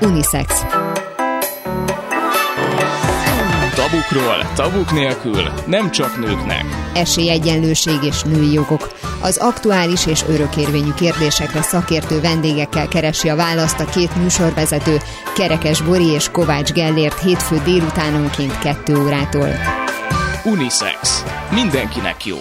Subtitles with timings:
[0.00, 0.66] Unisex.
[3.74, 6.64] Tabukról, tabuk nélkül, nem csak nőknek.
[6.94, 8.88] Esélyegyenlőség és női jogok.
[9.20, 14.96] Az aktuális és örökérvényű kérdésekre szakértő vendégekkel keresi a választ a két műsorvezető,
[15.34, 19.48] Kerekes Bori és Kovács Gellért hétfő délutánonként 2 órától.
[20.44, 21.24] Unisex.
[21.50, 22.36] Mindenkinek jó.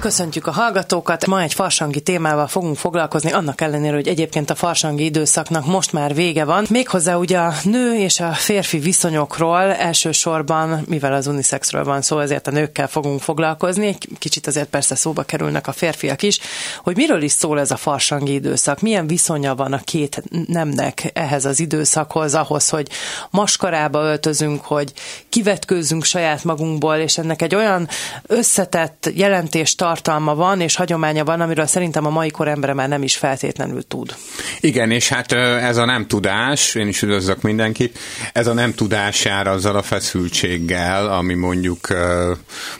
[0.00, 1.26] Köszöntjük a hallgatókat.
[1.26, 6.14] Ma egy farsangi témával fogunk foglalkozni, annak ellenére, hogy egyébként a farsangi időszaknak most már
[6.14, 6.66] vége van.
[6.70, 12.46] Méghozzá ugye a nő és a férfi viszonyokról elsősorban, mivel az unisexről van szó, ezért
[12.46, 13.86] a nőkkel fogunk foglalkozni.
[13.86, 16.38] Egy kicsit azért persze szóba kerülnek a férfiak is,
[16.82, 21.44] hogy miről is szól ez a farsangi időszak, milyen viszonya van a két nemnek ehhez
[21.44, 22.88] az időszakhoz, ahhoz, hogy
[23.30, 24.92] maskarába öltözünk, hogy
[25.28, 27.88] kivetkőzzünk saját magunkból, és ennek egy olyan
[28.26, 33.02] összetett jelentést tartalma van és hagyománya van, amiről szerintem a mai kor embere már nem
[33.02, 34.14] is feltétlenül tud.
[34.60, 37.98] Igen, és hát ez a nem tudás, én is üdvözlök mindenkit,
[38.32, 41.86] ez a nem tudás jár azzal a feszültséggel, ami mondjuk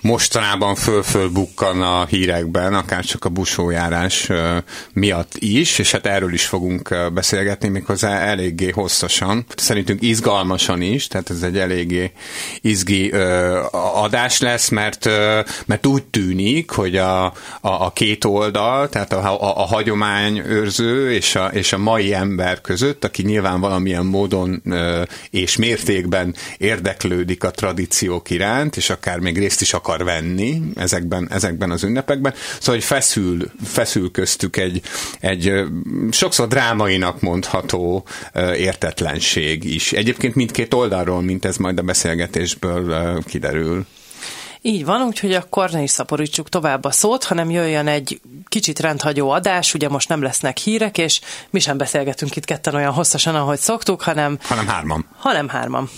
[0.00, 4.28] mostanában föl-föl bukkan a hírekben, akár csak a busójárás
[4.92, 9.44] miatt is, és hát erről is fogunk beszélgetni méghozzá eléggé hosszasan.
[9.56, 12.12] Szerintünk izgalmasan is, tehát ez egy eléggé
[12.60, 13.10] izgi
[13.72, 15.04] adás lesz, mert,
[15.66, 21.34] mert úgy tűnik, hogy a, a, a két oldal, tehát a, a, a hagyományőrző és
[21.34, 24.62] a, és a mai ember között, aki nyilván valamilyen módon
[25.30, 31.70] és mértékben érdeklődik a tradíciók iránt, és akár még részt is akar venni ezekben, ezekben
[31.70, 32.34] az ünnepekben.
[32.58, 34.82] Szóval, hogy feszül, feszül köztük egy,
[35.20, 35.52] egy
[36.10, 38.04] sokszor drámainak mondható
[38.56, 39.92] értetlenség is.
[39.92, 43.86] Egyébként mindkét oldalról, mint ez majd a beszélgetésből kiderül.
[44.62, 49.30] Így van, úgyhogy akkor ne is szaporítsuk tovább a szót, hanem jöjjön egy kicsit rendhagyó
[49.30, 53.58] adás, ugye most nem lesznek hírek, és mi sem beszélgetünk itt ketten olyan hosszasan, ahogy
[53.58, 54.38] szoktuk, hanem...
[54.42, 55.06] Hanem hárman.
[55.16, 55.90] Hanem hárman.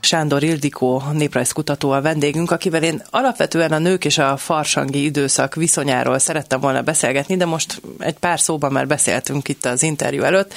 [0.00, 6.18] Sándor Ildikó néprajzkutató a vendégünk, akivel én alapvetően a nők és a farsangi időszak viszonyáról
[6.18, 10.54] szerettem volna beszélgetni, de most egy pár szóban már beszéltünk itt az interjú előtt,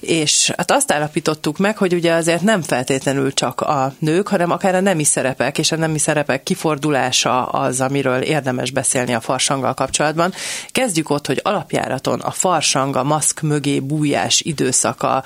[0.00, 4.74] és hát azt állapítottuk meg, hogy ugye azért nem feltétlenül csak a nők, hanem akár
[4.74, 10.32] a nemi szerepek és a nemi szerepek kifordulása az, amiről érdemes beszélni a farsanggal kapcsolatban.
[10.70, 15.24] Kezdjük ott, hogy alapjáraton a farsang, a maszk mögé bújás időszaka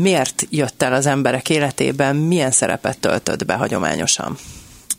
[0.00, 4.36] miért jött el az emberek életében, milyen szerepet töltött be hagyományosan?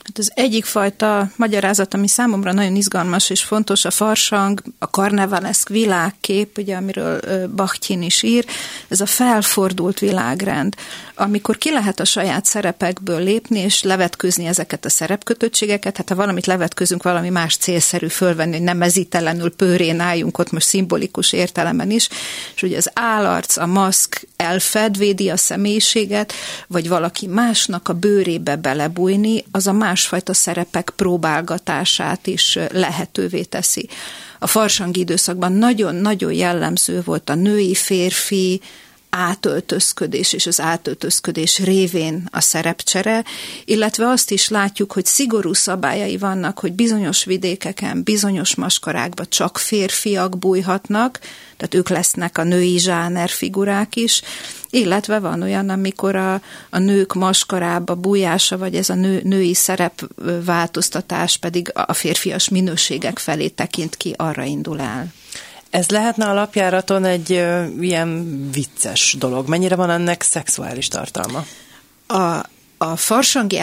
[0.09, 5.69] Hát az egyik fajta magyarázat, ami számomra nagyon izgalmas és fontos, a farsang, a karnevaleszk
[5.69, 7.19] világkép, ugye, amiről
[7.55, 8.45] Bakhtin is ír,
[8.87, 10.75] ez a felfordult világrend,
[11.15, 16.45] amikor ki lehet a saját szerepekből lépni, és levetkőzni ezeket a szerepkötöttségeket, hát ha valamit
[16.45, 22.09] levetközünk, valami más célszerű fölvenni, hogy nem mezítelenül pőrén álljunk ott most szimbolikus értelemben is,
[22.55, 26.33] és ugye az állarc, a maszk elfed, védi a személyiséget,
[26.67, 33.89] vagy valaki másnak a bőrébe belebújni, az a másfajta szerepek próbálgatását is lehetővé teszi.
[34.39, 38.61] A farsangi időszakban nagyon-nagyon jellemző volt a női, férfi,
[39.09, 43.23] átöltözködés és az átöltözködés révén a szerepcsere,
[43.65, 50.37] illetve azt is látjuk, hogy szigorú szabályai vannak, hogy bizonyos vidékeken, bizonyos maskarákba csak férfiak
[50.37, 51.19] bújhatnak,
[51.57, 54.21] tehát ők lesznek a női zsáner figurák is,
[54.69, 61.37] illetve van olyan, amikor a, a nők maskarába bújása, vagy ez a nő, női szerepváltoztatás
[61.37, 65.07] pedig a férfias minőségek felé tekint ki, arra indul el.
[65.69, 69.47] Ez lehetne alapjáraton egy ö, ilyen vicces dolog.
[69.47, 71.45] Mennyire van ennek szexuális tartalma?
[72.07, 72.45] A,
[72.81, 73.57] a farsangi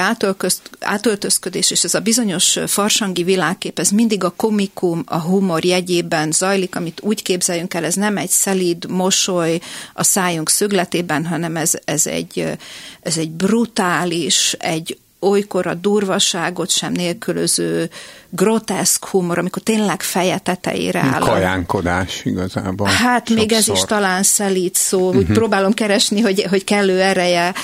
[0.81, 6.77] átöltözködés és ez a bizonyos farsangi világkép, ez mindig a komikum, a humor jegyében zajlik,
[6.77, 9.60] amit úgy képzeljünk el, ez nem egy szelíd mosoly
[9.94, 12.59] a szájunk szögletében, hanem ez, ez, egy,
[13.00, 17.91] ez egy brutális, egy olykor a durvaságot sem nélkülöző
[18.31, 21.21] groteszk humor, amikor tényleg feje tetejére áll.
[21.21, 22.89] Kajánkodás igazából.
[22.89, 23.36] Hát sokszor.
[23.36, 25.36] még ez is talán szelít szó, úgy uh-huh.
[25.36, 27.54] próbálom keresni, hogy, hogy kellő ereje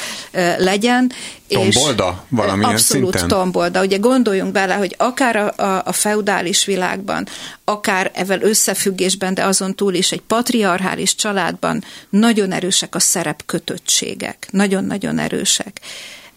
[0.59, 1.13] legyen.
[1.49, 3.39] Tombolda valamilyen Abszolút szinten?
[3.39, 3.83] tombolda.
[3.83, 7.27] Ugye gondoljunk bele, hogy akár a, a, a feudális világban,
[7.65, 14.49] akár evel összefüggésben, de azon túl is egy patriarchális családban nagyon erősek a szerepkötöttségek.
[14.51, 15.81] Nagyon-nagyon erősek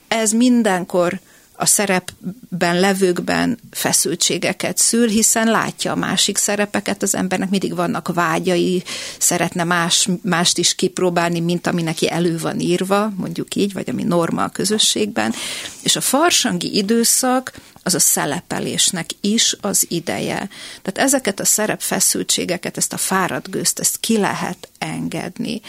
[0.08, 1.20] ez mindenkor
[1.58, 8.84] a szerepben levőkben feszültségeket szül, hiszen látja a másik szerepeket, az embernek mindig vannak vágyai,
[9.20, 14.04] szeretne más, mást is kipróbálni, mint ami neki elő van írva, mondjuk így, vagy ami
[14.04, 15.34] norma a közösségben.
[15.82, 17.54] És a farsangi időszak
[17.86, 20.50] az a szelepelésnek is az ideje.
[20.82, 25.62] Tehát ezeket a szerepfeszültségeket, ezt a fáradt gőzt, ezt ki lehet engedni.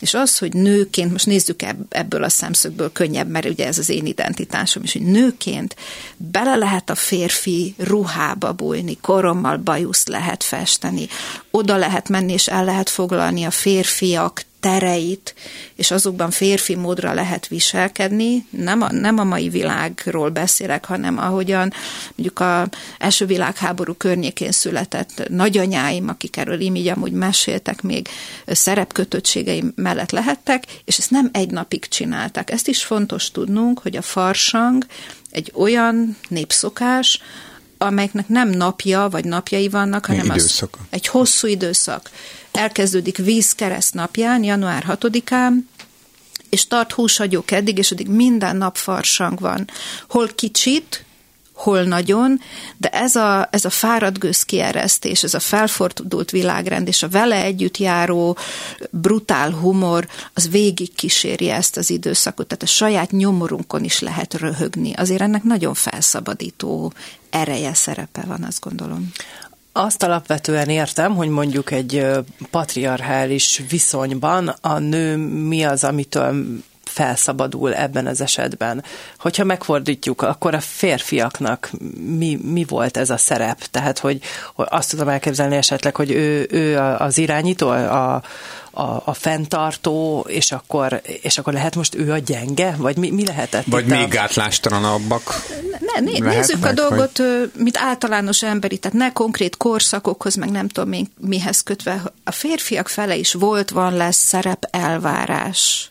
[0.00, 4.06] És az, hogy nőként, most nézzük ebből a szemszögből könnyebb, mert ugye ez az én
[4.06, 5.76] identitásom is, hogy nőként
[6.16, 11.08] bele lehet a férfi ruhába bújni, korommal bajuszt lehet festeni,
[11.50, 15.34] oda lehet menni és el lehet foglalni a férfiak tereit,
[15.74, 18.46] és azokban férfi módra lehet viselkedni.
[18.50, 21.72] Nem a, nem a mai világról beszélek, hanem ahogyan
[22.16, 22.68] mondjuk a
[22.98, 28.08] első világháború környékén született nagyanyáim, akik erről így amúgy meséltek, még
[28.46, 32.50] szerepkötöttségeim mellett lehettek, és ezt nem egy napig csinálták.
[32.50, 34.86] Ezt is fontos tudnunk, hogy a farsang
[35.30, 37.20] egy olyan népszokás,
[37.82, 42.10] amelyeknek nem napja vagy napjai vannak, hanem az egy hosszú időszak
[42.52, 45.52] elkezdődik vízkereszt napján, január 6-án,
[46.48, 49.68] és tart húsagyó eddig, és addig minden nap farsang van.
[50.08, 51.04] Hol kicsit,
[51.60, 52.40] hol nagyon,
[52.76, 57.76] de ez a, ez a fáradt gőzkieresztés, ez a felfordult világrend, és a vele együtt
[57.76, 58.36] járó
[58.90, 64.92] brutál humor, az végig kíséri ezt az időszakot, tehát a saját nyomorunkon is lehet röhögni.
[64.92, 66.92] Azért ennek nagyon felszabadító
[67.30, 69.12] ereje, szerepe van, azt gondolom.
[69.72, 72.06] Azt alapvetően értem, hogy mondjuk egy
[72.50, 76.44] patriarchális viszonyban a nő mi az, amitől
[76.90, 78.84] felszabadul ebben az esetben.
[79.18, 81.70] Hogyha megfordítjuk, akkor a férfiaknak
[82.18, 83.64] mi, mi volt ez a szerep?
[83.70, 84.20] Tehát, hogy,
[84.54, 88.22] hogy azt tudom elképzelni esetleg, hogy ő, ő az irányító, a,
[88.70, 92.74] a, a fenntartó, és akkor, és akkor lehet most ő a gyenge?
[92.78, 93.64] Vagy mi, mi lehetett?
[93.66, 94.08] Vagy még a...
[94.08, 95.44] gátlástalanabbak?
[95.80, 97.50] Ne, né, nézzük a dolgot, hogy...
[97.56, 102.02] mint általános emberi, tehát ne konkrét korszakokhoz, meg nem tudom mihez kötve.
[102.24, 105.89] A férfiak fele is volt, van, lesz szerep elvárás.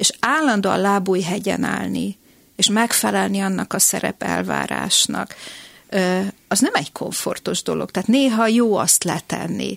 [0.00, 0.80] És állandóan
[1.22, 2.18] hegyen állni,
[2.56, 5.34] és megfelelni annak a szerep elvárásnak
[6.48, 7.90] az nem egy komfortos dolog.
[7.90, 9.76] Tehát néha jó azt letenni.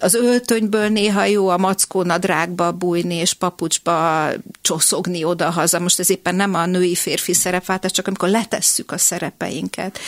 [0.00, 4.28] Az öltönyből néha jó a mackó nadrágba bújni, és papucsba
[4.62, 5.78] csoszogni oda-haza.
[5.78, 9.98] Most ez éppen nem a női-férfi szerepváltás, csak amikor letesszük a szerepeinket.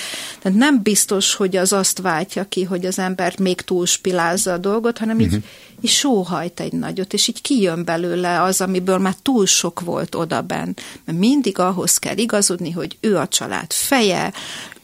[0.42, 4.98] Tehát nem biztos, hogy az azt váltja ki, hogy az ember még túlspilázza a dolgot,
[4.98, 5.42] hanem így, uh-huh.
[5.80, 10.76] így sóhajt egy nagyot, és így kijön belőle az, amiből már túl sok volt odaben.
[11.04, 14.32] Mert mindig ahhoz kell igazodni, hogy ő a család feje,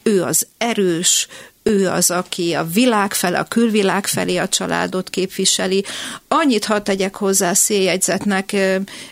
[0.03, 1.27] ő az erős,
[1.63, 5.83] ő az, aki a világ felé, a külvilág felé a családot képviseli.
[6.27, 8.55] Annyit hadd tegyek hozzá széljegyzetnek,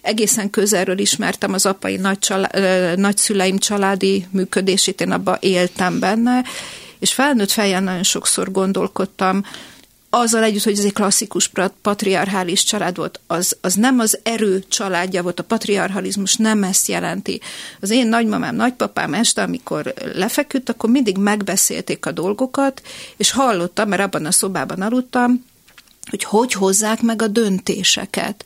[0.01, 6.43] egészen közelről ismertem az apai nagy család, nagyszüleim családi működését, én abban éltem benne,
[6.99, 9.45] és felnőtt fejjel nagyon sokszor gondolkodtam,
[10.13, 15.22] azzal együtt, hogy ez egy klasszikus patriarchális család volt, az, az nem az erő családja
[15.22, 17.42] volt, a patriarchalizmus nem ezt jelenti.
[17.81, 22.81] Az én nagymamám, nagypapám este, amikor lefeküdt, akkor mindig megbeszélték a dolgokat,
[23.18, 25.46] és hallottam, mert abban a szobában aludtam,
[26.10, 28.46] hogy hogy hozzák meg a döntéseket,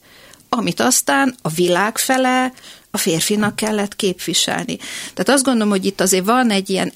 [0.50, 2.54] amit aztán a világ fele
[2.92, 4.78] a férfinak kellett képviselni.
[5.14, 6.94] Tehát azt gondolom, hogy itt azért van egy ilyen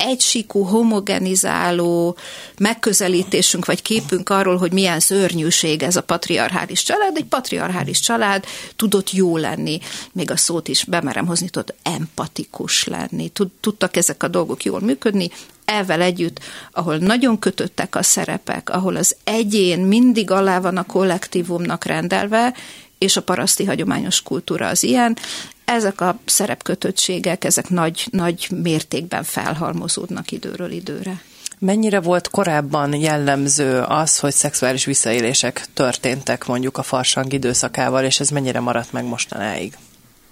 [0.00, 2.16] egysíkú, homogenizáló
[2.58, 7.16] megközelítésünk vagy képünk arról, hogy milyen szörnyűség ez a patriarchális család.
[7.16, 8.44] Egy patriarchális család
[8.76, 9.80] tudott jó lenni,
[10.12, 15.30] még a szót is bemerem hozni, tudott empatikus lenni, tudtak ezek a dolgok jól működni,
[15.64, 16.40] ezzel együtt,
[16.72, 22.54] ahol nagyon kötöttek a szerepek, ahol az egyén mindig alá van a kollektívumnak rendelve,
[23.00, 25.16] és a paraszti hagyományos kultúra az ilyen,
[25.64, 31.22] ezek a szerepkötöttségek, ezek nagy, nagy mértékben felhalmozódnak időről időre.
[31.58, 38.28] Mennyire volt korábban jellemző az, hogy szexuális visszaélések történtek mondjuk a farsang időszakával, és ez
[38.28, 39.76] mennyire maradt meg mostanáig?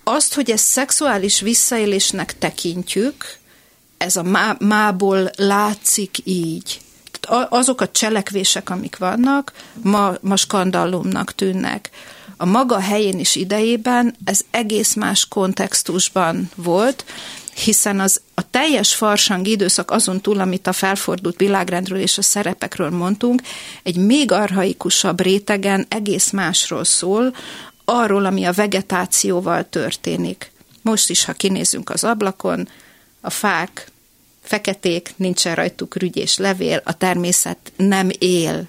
[0.04, 3.36] Azt, hogy ezt szexuális visszaélésnek tekintjük,
[3.96, 6.80] ez a má, mából látszik így.
[7.48, 11.90] Azok a cselekvések, amik vannak, ma, ma skandallumnak tűnnek
[12.40, 17.04] a maga helyén és idejében ez egész más kontextusban volt,
[17.64, 22.90] hiszen az a teljes farsang időszak azon túl, amit a felfordult világrendről és a szerepekről
[22.90, 23.42] mondtunk,
[23.82, 27.34] egy még arhaikusabb rétegen egész másról szól,
[27.84, 30.52] arról, ami a vegetációval történik.
[30.82, 32.68] Most is, ha kinézünk az ablakon,
[33.20, 33.90] a fák
[34.42, 38.66] feketék, nincsen rajtuk rügy és levél, a természet nem él.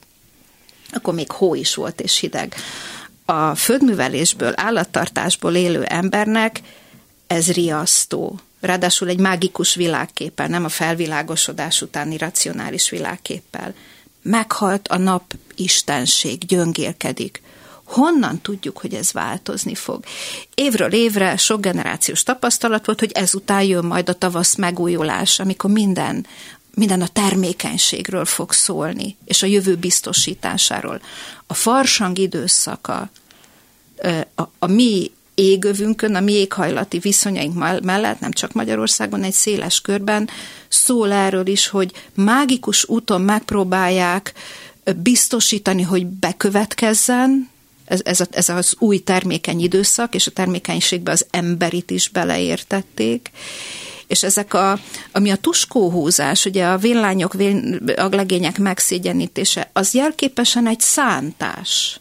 [0.91, 2.55] Akkor még hó is volt és hideg
[3.29, 6.61] a földművelésből, állattartásból élő embernek
[7.27, 8.39] ez riasztó.
[8.59, 13.73] Ráadásul egy mágikus világképpel, nem a felvilágosodás utáni racionális világképpel.
[14.21, 17.41] Meghalt a nap istenség, gyöngélkedik.
[17.83, 20.03] Honnan tudjuk, hogy ez változni fog?
[20.55, 26.25] Évről évre sok generációs tapasztalat volt, hogy ezután jön majd a tavasz megújulás, amikor minden
[26.73, 31.01] minden a termékenységről fog szólni, és a jövő biztosításáról.
[31.47, 33.09] A farsang időszaka
[34.35, 40.29] a, a mi égövünkön, a mi éghajlati viszonyaink mellett, nem csak Magyarországon, egy széles körben
[40.67, 44.33] szól erről is, hogy mágikus úton megpróbálják
[44.95, 47.49] biztosítani, hogy bekövetkezzen,
[47.85, 53.31] ez, ez, a, ez az új termékeny időszak, és a termékenységbe az emberit is beleértették,
[54.07, 54.79] és ezek a,
[55.11, 57.33] ami a tuskóhúzás, ugye a villányok,
[57.95, 61.98] a legények megszégyenítése, az jelképesen egy szántás.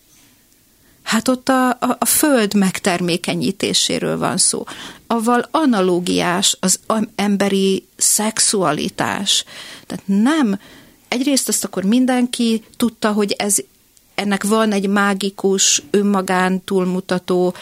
[1.09, 4.65] Hát ott a, a, a föld megtermékenyítéséről van szó.
[5.07, 6.81] Aval analógiás az
[7.15, 9.45] emberi szexualitás.
[9.87, 10.61] Tehát nem,
[11.09, 13.57] egyrészt azt akkor mindenki tudta, hogy ez
[14.15, 17.55] ennek van egy mágikus, önmagán túlmutató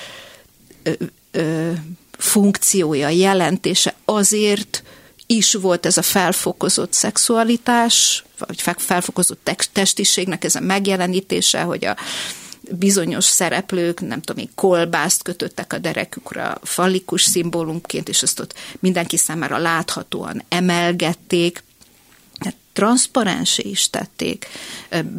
[0.82, 0.92] ö,
[1.30, 1.70] ö,
[2.18, 4.82] funkciója, jelentése, azért
[5.26, 11.96] is volt ez a felfokozott szexualitás, vagy felfokozott testiségnek ez a megjelenítése, hogy a
[12.70, 19.16] bizonyos szereplők, nem tudom én, kolbászt kötöttek a derekükre fallikus szimbólumként, és azt ott mindenki
[19.16, 21.64] számára láthatóan emelgették,
[22.76, 24.46] transzparensé is tették,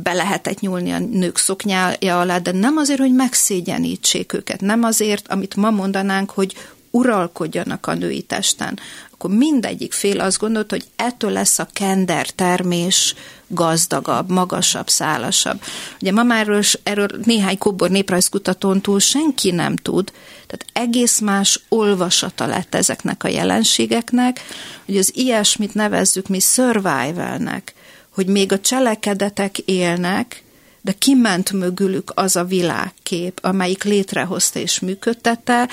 [0.03, 5.27] be lehetett nyúlni a nők szoknyája alá, de nem azért, hogy megszégyenítsék őket, nem azért,
[5.27, 6.55] amit ma mondanánk, hogy
[6.91, 8.79] uralkodjanak a női testen,
[9.11, 13.15] akkor mindegyik fél azt gondolt, hogy ettől lesz a kender termés
[13.47, 15.61] gazdagabb, magasabb, szálasabb.
[16.01, 20.11] Ugye ma már erről, néhány kóbor néprajzkutatón túl senki nem tud,
[20.47, 24.41] tehát egész más olvasata lett ezeknek a jelenségeknek,
[24.85, 27.73] hogy az ilyesmit nevezzük mi survivalnek,
[28.09, 30.43] hogy még a cselekedetek élnek,
[30.81, 35.69] de kiment mögülük az a világkép, amelyik létrehozta és működtette,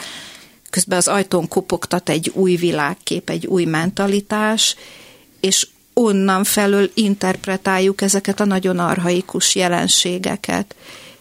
[0.74, 4.76] közben az ajtón kopogtat egy új világkép, egy új mentalitás,
[5.40, 10.74] és onnan felől interpretáljuk ezeket a nagyon arhaikus jelenségeket.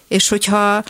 [0.08, 0.84] És hogyha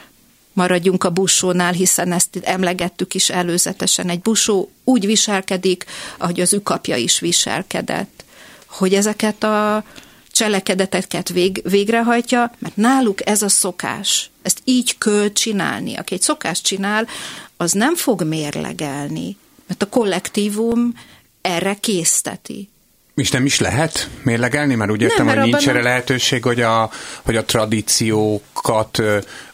[0.53, 5.85] maradjunk a busónál, hiszen ezt emlegettük is előzetesen, egy busó úgy viselkedik,
[6.17, 8.23] ahogy az ükapja is viselkedett.
[8.67, 9.83] Hogy ezeket a
[10.31, 14.29] cselekedeteket vég, végrehajtja, mert náluk ez a szokás.
[14.41, 15.95] Ezt így kell csinálni.
[15.95, 17.07] Aki egy szokást csinál,
[17.57, 20.93] az nem fog mérlegelni, mert a kollektívum
[21.41, 22.69] erre készteti.
[23.15, 24.75] És nem is lehet mérlegelni?
[24.75, 26.89] Mert úgy értem, nem, hogy nincs erre lehetőség, hogy a,
[27.21, 29.01] hogy a tradíciókat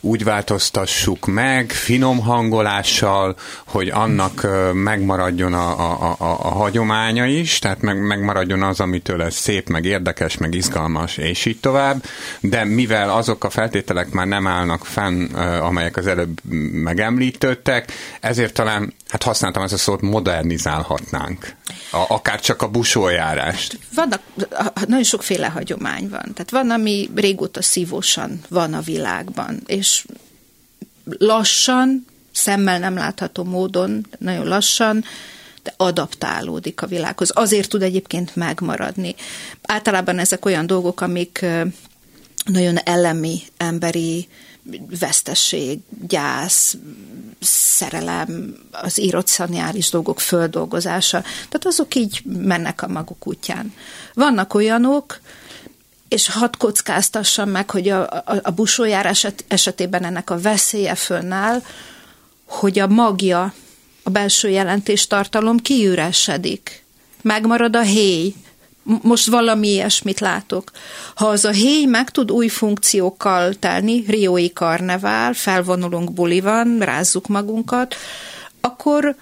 [0.01, 7.81] úgy változtassuk meg, finom hangolással, hogy annak megmaradjon a, a, a, a hagyománya is, tehát
[7.81, 12.03] meg, megmaradjon az, amitől ez szép, meg érdekes, meg izgalmas, és így tovább.
[12.39, 18.93] De mivel azok a feltételek már nem állnak fenn, amelyek az előbb megemlítettek, ezért talán,
[19.07, 21.55] hát használtam ezt a szót, modernizálhatnánk.
[21.91, 23.79] A, akár csak a busójárást.
[23.95, 24.21] Vannak,
[24.87, 26.33] nagyon sokféle hagyomány van.
[26.33, 29.98] Tehát van, ami régóta szívósan van a világban, és
[31.17, 35.03] lassan, szemmel nem látható módon, nagyon lassan,
[35.63, 37.31] de adaptálódik a világhoz.
[37.33, 39.15] Azért tud egyébként megmaradni.
[39.61, 41.45] Általában ezek olyan dolgok, amik
[42.45, 44.27] nagyon elemi, emberi
[44.99, 46.77] vesztesség, gyász,
[47.41, 51.21] szerelem, az irracionális dolgok földolgozása.
[51.21, 53.73] Tehát azok így mennek a maguk útján.
[54.13, 55.19] Vannak olyanok,
[56.09, 61.61] és hadd kockáztassam meg, hogy a, a, a busójárás esetében ennek a veszélye fönnáll,
[62.45, 63.53] hogy a magja,
[64.03, 66.83] a belső jelentéstartalom kiüresedik.
[67.21, 68.33] Megmarad a héj,
[68.83, 70.71] most valami ilyesmit látok.
[71.15, 77.95] Ha az a héj meg tud új funkciókkal telni, Riói karnevál, felvonulunk bulivan, rázzuk magunkat,
[78.61, 79.15] akkor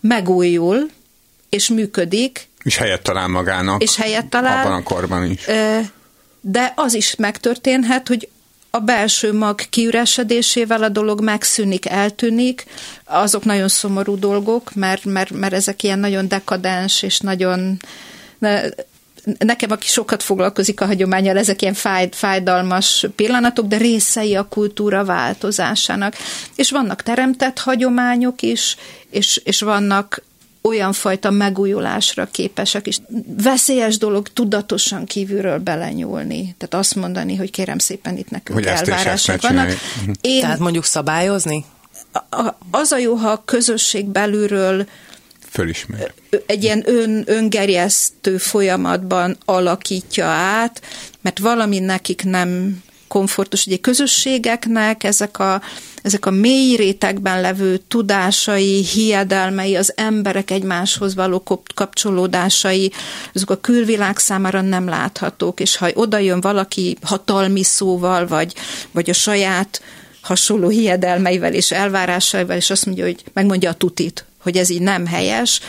[0.00, 0.90] megújul,
[1.48, 2.48] és működik.
[2.62, 3.82] És helyet talál magának.
[3.82, 4.66] És helyet talál.
[4.66, 5.46] Abban a korban is.
[6.46, 8.28] De az is megtörténhet, hogy
[8.70, 12.64] a belső mag kiüresedésével a dolog megszűnik, eltűnik.
[13.04, 17.78] Azok nagyon szomorú dolgok, mert, mert, mert ezek ilyen nagyon dekadens és nagyon
[19.38, 25.04] nekem, aki sokat foglalkozik a hagyományal, ezek ilyen fáj, fájdalmas pillanatok, de részei a kultúra
[25.04, 26.14] változásának.
[26.54, 28.76] És vannak teremtett hagyományok is,
[29.10, 30.22] és, és vannak
[30.68, 33.00] olyan fajta megújulásra képesek is.
[33.42, 36.54] Veszélyes dolog tudatosan kívülről belenyúlni.
[36.58, 39.68] Tehát azt mondani, hogy kérem szépen itt nekünk hogy elvárások vannak.
[40.20, 41.64] Én, Tehát mondjuk szabályozni?
[42.70, 44.86] Az a jó, ha a közösség belülről
[45.50, 46.12] fölismer.
[46.46, 50.82] Egy ilyen ön, öngerjesztő folyamatban alakítja át,
[51.20, 53.66] mert valami nekik nem komfortos.
[53.66, 55.62] Ugye közösségeknek ezek a,
[56.04, 61.42] ezek a mély rétegben levő tudásai, hiedelmei, az emberek egymáshoz való
[61.74, 62.92] kapcsolódásai,
[63.34, 68.54] azok a külvilág számára nem láthatók, és ha oda jön valaki hatalmi szóval, vagy,
[68.90, 69.82] vagy a saját
[70.20, 75.06] hasonló hiedelmeivel és elvárásaival, és azt mondja, hogy megmondja a tutit, hogy ez így nem
[75.06, 75.60] helyes,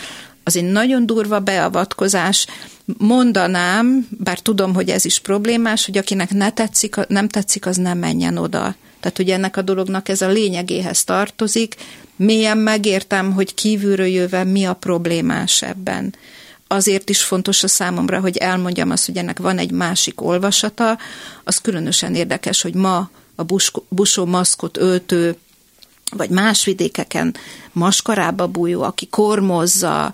[0.44, 2.48] az egy nagyon durva beavatkozás.
[2.98, 7.98] Mondanám, bár tudom, hogy ez is problémás, hogy akinek ne tetszik, nem tetszik, az nem
[7.98, 8.76] menjen oda.
[9.06, 11.76] Tehát, hogy ennek a dolognak ez a lényegéhez tartozik.
[12.16, 16.16] Mélyen megértem, hogy kívülről jöve mi a problémás ebben.
[16.68, 20.98] Azért is fontos a számomra, hogy elmondjam azt, hogy ennek van egy másik olvasata.
[21.44, 23.44] Az különösen érdekes, hogy ma a
[23.90, 25.36] busó maszkot öltő
[26.12, 27.36] vagy más vidékeken
[27.72, 30.14] maskarába bújó, aki kormozza,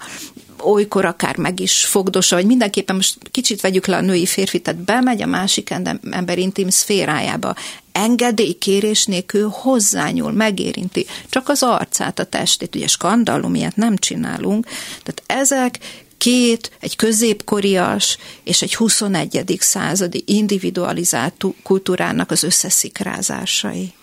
[0.64, 4.80] olykor akár meg is fogdosa, vagy mindenképpen most kicsit vegyük le a női férfi, tehát
[4.80, 5.70] bemegy a másik
[6.12, 7.56] ember intim szférájába,
[7.92, 14.66] engedélykérés nélkül hozzányúl, megérinti csak az arcát, a testét, ugye skandalum, ilyet nem csinálunk,
[15.04, 15.80] tehát ezek
[16.18, 19.58] két, egy középkorias és egy 21.
[19.60, 23.94] századi individualizált kultúrának az összeszikrázásai.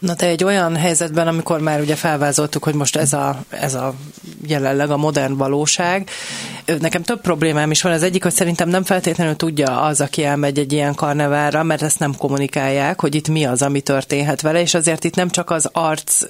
[0.00, 3.94] Na te egy olyan helyzetben, amikor már ugye felvázoltuk, hogy most ez a, ez a
[4.46, 6.10] jelenleg a modern valóság,
[6.78, 7.92] nekem több problémám is van.
[7.92, 11.98] Az egyik, hogy szerintem nem feltétlenül tudja az, aki elmegy egy ilyen karneválra, mert ezt
[11.98, 15.68] nem kommunikálják, hogy itt mi az, ami történhet vele, és azért itt nem csak az
[15.72, 16.22] arc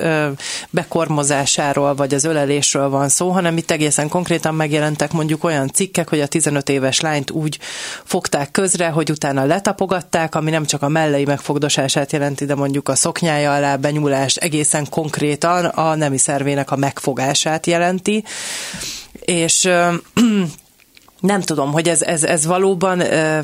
[0.71, 6.21] bekormozásáról vagy az ölelésről van szó, hanem itt egészen konkrétan megjelentek mondjuk olyan cikkek, hogy
[6.21, 7.59] a 15 éves lányt úgy
[8.05, 12.95] fogták közre, hogy utána letapogatták, ami nem csak a mellei megfogdosását jelenti, de mondjuk a
[12.95, 18.25] szoknyája alá benyúlást egészen konkrétan a nemi szervének a megfogását jelenti.
[19.12, 19.69] És
[21.21, 23.38] nem tudom, hogy ez, ez, ez valóban ö,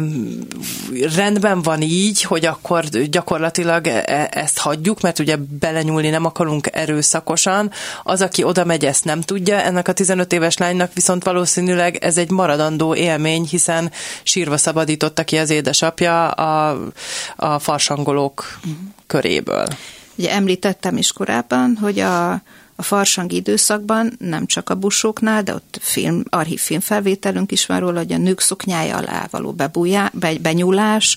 [1.16, 7.70] rendben van így, hogy akkor gyakorlatilag e, ezt hagyjuk, mert ugye belenyúlni nem akarunk erőszakosan.
[8.02, 12.18] Az, aki oda megy, ezt nem tudja, ennek a 15 éves lánynak viszont valószínűleg ez
[12.18, 13.90] egy maradandó élmény, hiszen
[14.23, 16.78] sírva szabadította ki az édesapja a,
[17.37, 18.58] a farsangolók
[19.06, 19.66] köréből.
[20.16, 22.31] Ugye említettem is korábban, hogy a,
[22.76, 27.98] a farsangi időszakban nem csak a busóknál, de ott film, archív filmfelvételünk is van róla,
[27.98, 31.16] hogy a nők szoknyája alá való bebújá, be, benyúlás,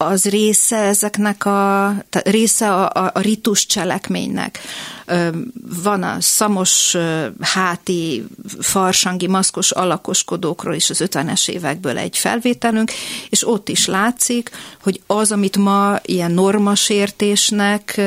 [0.00, 4.58] az része ezeknek a, része a, a, a ritus cselekménynek.
[5.82, 6.96] Van a szamos
[7.40, 8.26] háti
[8.60, 12.92] farsangi maszkos alakoskodókról is az 50-es évekből egy felvételünk,
[13.28, 14.50] és ott is látszik,
[14.82, 18.00] hogy az, amit ma ilyen normasértésnek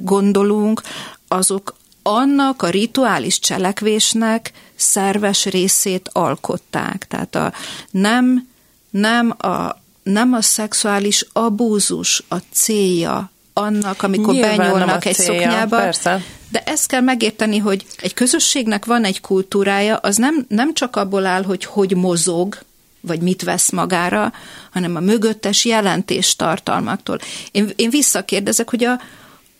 [0.00, 0.82] gondolunk,
[1.28, 7.06] azok annak a rituális cselekvésnek szerves részét alkották.
[7.08, 7.52] Tehát a,
[7.90, 8.48] nem,
[8.90, 15.76] nem a nem a szexuális abúzus a célja annak, amikor Nyilván benyúlnak egy célja, szoknyába.
[15.76, 16.22] Persze.
[16.48, 21.26] De ezt kell megérteni, hogy egy közösségnek van egy kultúrája, az nem, nem csak abból
[21.26, 22.58] áll, hogy hogy mozog,
[23.00, 24.32] vagy mit vesz magára,
[24.70, 27.18] hanem a mögöttes jelentés tartalmaktól.
[27.50, 29.00] Én, én visszakérdezek, hogy a,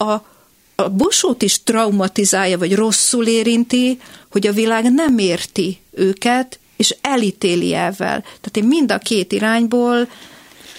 [0.05, 0.25] a,
[0.75, 7.75] a busót is traumatizálja, vagy rosszul érinti, hogy a világ nem érti őket, és elítéli
[7.75, 8.21] ezzel.
[8.21, 10.09] Tehát én mind a két irányból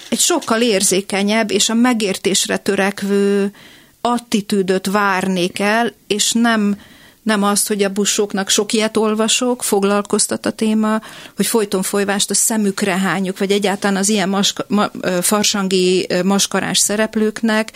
[0.08, 3.52] egy sokkal érzékenyebb és a megértésre törekvő
[4.00, 6.80] attitűdöt várnék el, és nem,
[7.22, 11.00] nem azt, hogy a busoknak sok ilyet olvasok, foglalkoztat a téma,
[11.36, 14.90] hogy folyton folyvást a szemükre hányjuk, vagy egyáltalán az ilyen maska, ma,
[15.20, 17.72] farsangi maskarás szereplőknek,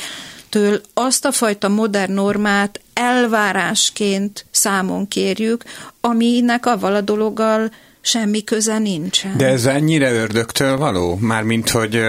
[0.49, 5.65] től azt a fajta modern normát elvárásként számon kérjük,
[6.01, 7.71] aminek avval a dologgal
[8.03, 9.37] semmi köze nincsen.
[9.37, 11.17] De ez ennyire ördögtől való?
[11.21, 12.03] Mármint, hogy,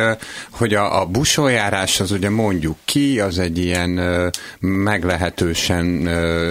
[0.50, 4.02] hogy a, a busójárás az ugye mondjuk ki, az egy ilyen
[4.60, 5.86] meglehetősen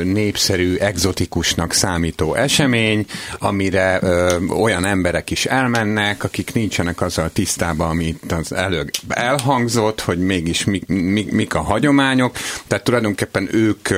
[0.05, 3.07] népszerű, exotikusnak számító esemény,
[3.38, 4.00] amire
[4.48, 10.81] olyan emberek is elmennek, akik nincsenek azzal tisztában, amit az előbb elhangzott, hogy mégis mi,
[10.87, 12.37] mi, mik a hagyományok.
[12.66, 13.88] Tehát tulajdonképpen ők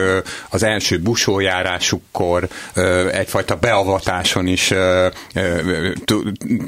[0.50, 2.48] az első busójárásukkor
[3.12, 4.72] egyfajta beavatáson is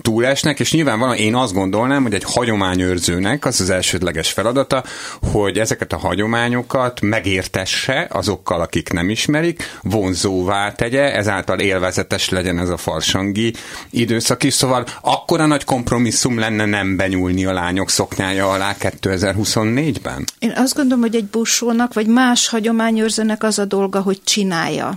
[0.03, 4.85] túlesnek, és nyilvánvalóan én azt gondolnám, hogy egy hagyományőrzőnek az az elsődleges feladata,
[5.33, 12.69] hogy ezeket a hagyományokat megértesse azokkal, akik nem ismerik, vonzóvá tegye, ezáltal élvezetes legyen ez
[12.69, 13.55] a farsangi
[13.91, 20.25] időszak is, szóval akkora nagy kompromisszum lenne nem benyúlni a lányok szoknyája alá 2024-ben?
[20.39, 24.95] Én azt gondolom, hogy egy busónak, vagy más hagyományőrzőnek az a dolga, hogy csinálja.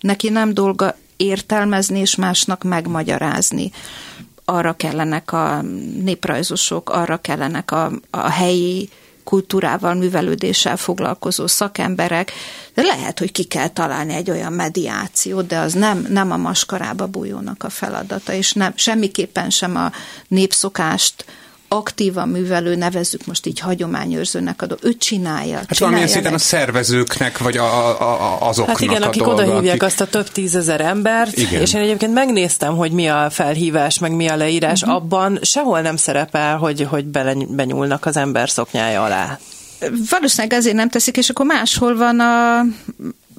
[0.00, 3.70] Neki nem dolga értelmezni és másnak megmagyarázni.
[4.44, 5.62] arra kellenek a
[6.02, 8.88] néprajzosok, arra kellenek a, a helyi
[9.24, 12.32] kultúrával, művelődéssel foglalkozó szakemberek,
[12.74, 17.06] de lehet, hogy ki kell találni egy olyan mediációt, de az nem, nem a maskarába
[17.06, 19.92] bújónak a feladata, és nem, semmiképpen sem a
[20.28, 21.24] népszokást
[21.72, 25.56] aktívan művelő, nevezzük most így hagyományőrzőnek adó, ő csinálja.
[25.56, 29.54] Hát valamilyen szinten a szervezőknek, vagy a, a, azoknak Hát igen, a akik dolga, oda
[29.54, 29.82] hívják akik...
[29.82, 31.60] azt a több tízezer embert, Igen.
[31.60, 34.96] és én egyébként megnéztem, hogy mi a felhívás, meg mi a leírás, uh-huh.
[34.96, 39.38] abban sehol nem szerepel, hogy, hogy bele, benyúlnak az ember szoknyája alá.
[40.10, 42.62] Valószínűleg ezért nem teszik, és akkor máshol van a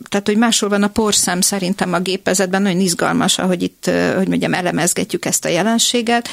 [0.09, 4.53] tehát, hogy máshol van a porszem szerintem a gépezetben, nagyon izgalmas, ahogy itt, hogy mondjam,
[4.53, 6.29] elemezgetjük ezt a jelenséget,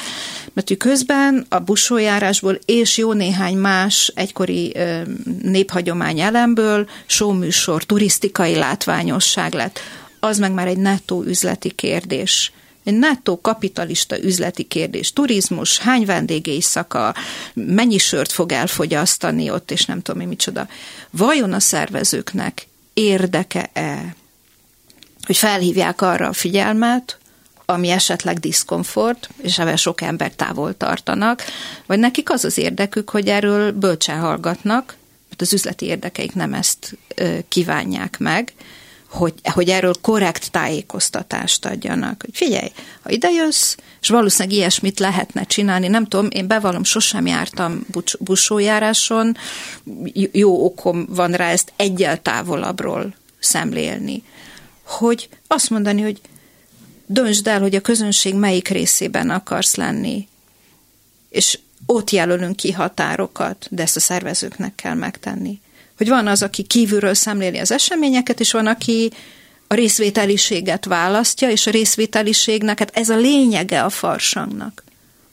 [0.53, 4.75] mert hogy közben a busójárásból és jó néhány más egykori
[5.41, 9.79] néphagyomány elemből showműsor, turisztikai látványosság lett.
[10.19, 12.51] Az meg már egy nettó üzleti kérdés
[12.83, 15.13] egy nettó kapitalista üzleti kérdés.
[15.13, 17.15] Turizmus, hány vendégéjszaka,
[17.53, 20.67] mennyi sört fog elfogyasztani ott, és nem tudom én micsoda.
[21.09, 24.15] Vajon a szervezőknek érdeke-e,
[25.25, 27.17] hogy felhívják arra a figyelmet,
[27.65, 31.43] ami esetleg diszkomfort, és ebben sok ember távol tartanak,
[31.85, 34.95] vagy nekik az az érdekük, hogy erről bölcsen hallgatnak,
[35.29, 36.97] mert az üzleti érdekeik nem ezt
[37.47, 38.53] kívánják meg,
[39.11, 42.21] hogy, hogy erről korrekt tájékoztatást adjanak.
[42.21, 42.71] Hogy figyelj,
[43.01, 49.37] ha jössz, és valószínűleg ilyesmit lehetne csinálni, nem tudom, én bevallom, sosem jártam bus- busójáráson,
[50.31, 54.23] jó okom van rá ezt egyel távolabbról szemlélni.
[54.83, 56.21] Hogy azt mondani, hogy
[57.05, 60.27] döntsd el, hogy a közönség melyik részében akarsz lenni,
[61.29, 65.59] és ott jelölünk ki határokat, de ezt a szervezőknek kell megtenni
[66.01, 69.11] hogy van az, aki kívülről szemléli az eseményeket, és van, aki
[69.67, 74.83] a részvételiséget választja, és a részvételiségnek, hát ez a lényege a farsangnak,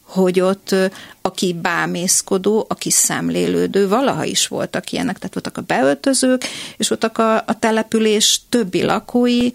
[0.02, 0.74] hogy ott
[1.22, 6.44] aki bámészkodó, aki szemlélődő, valaha is voltak ilyenek, tehát voltak a beöltözők,
[6.76, 9.50] és voltak a, a település többi lakói,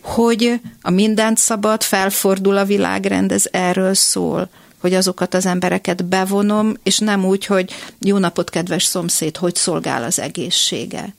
[0.00, 4.48] hogy a mindent szabad, felfordul a világrend, ez erről szól
[4.84, 10.02] hogy azokat az embereket bevonom, és nem úgy, hogy jó napot, kedves szomszéd, hogy szolgál
[10.02, 11.14] az egészsége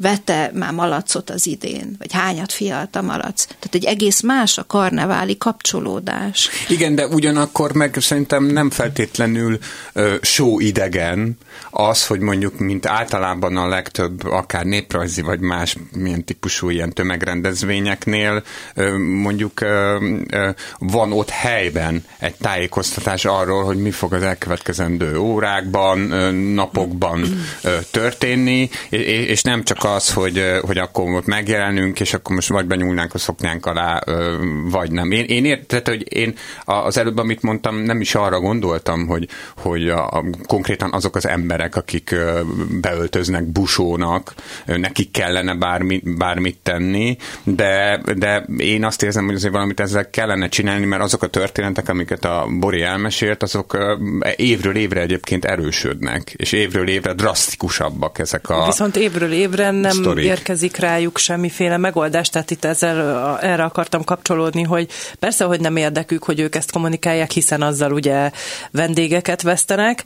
[0.00, 3.44] vette már malacot az idén, vagy hányat fialt a malac.
[3.46, 6.48] Tehát egy egész más a karneváli kapcsolódás.
[6.68, 9.58] Igen, de ugyanakkor meg szerintem nem feltétlenül
[9.94, 11.38] uh, só idegen
[11.70, 18.42] az, hogy mondjuk, mint általában a legtöbb akár néprajzi vagy más milyen típusú ilyen tömegrendezvényeknél
[18.76, 19.68] uh, mondjuk uh,
[20.32, 27.20] uh, van ott helyben egy tájékoztatás arról, hogy mi fog az elkövetkezendő órákban, uh, napokban
[27.20, 32.48] uh, történni, és, és nem csak az, hogy, hogy akkor ott megjelenünk, és akkor most
[32.48, 34.00] vagy benyúlnánk a szoknyánk alá,
[34.70, 35.10] vagy nem.
[35.10, 39.88] Én, én érted, hogy én az előbb, amit mondtam, nem is arra gondoltam, hogy, hogy
[39.88, 42.14] a, a, konkrétan azok az emberek, akik
[42.80, 44.34] beöltöznek busónak,
[44.66, 50.48] nekik kellene bármi, bármit tenni, de, de én azt érzem, hogy azért valamit ezzel kellene
[50.48, 53.78] csinálni, mert azok a történetek, amiket a Bori elmesélt, azok
[54.36, 58.64] évről évre egyébként erősödnek, és évről évre drasztikusabbak ezek a...
[58.66, 60.24] Viszont évről évre nem sztorik.
[60.24, 64.88] érkezik rájuk semmiféle megoldás, tehát itt ezzel erre akartam kapcsolódni, hogy
[65.18, 68.30] persze, hogy nem érdekük, hogy ők ezt kommunikálják, hiszen azzal ugye
[68.70, 70.04] vendégeket vesztenek,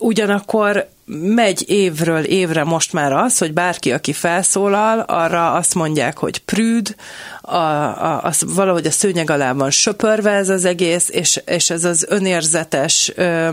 [0.00, 0.88] ugyanakkor
[1.34, 6.94] megy évről évre most már az, hogy bárki, aki felszólal, arra azt mondják, hogy prűd,
[7.40, 11.84] a, a, az valahogy a szőnyeg alá van söpörve ez az egész, és, és ez
[11.84, 13.48] az önérzetes ö,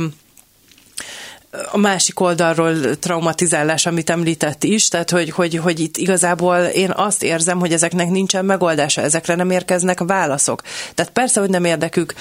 [1.72, 7.24] a másik oldalról traumatizálás, amit említett is, tehát hogy, hogy, hogy itt igazából én azt
[7.24, 10.62] érzem, hogy ezeknek nincsen megoldása, ezekre nem érkeznek válaszok.
[10.96, 12.14] Tehát persze, hogy nem érdekük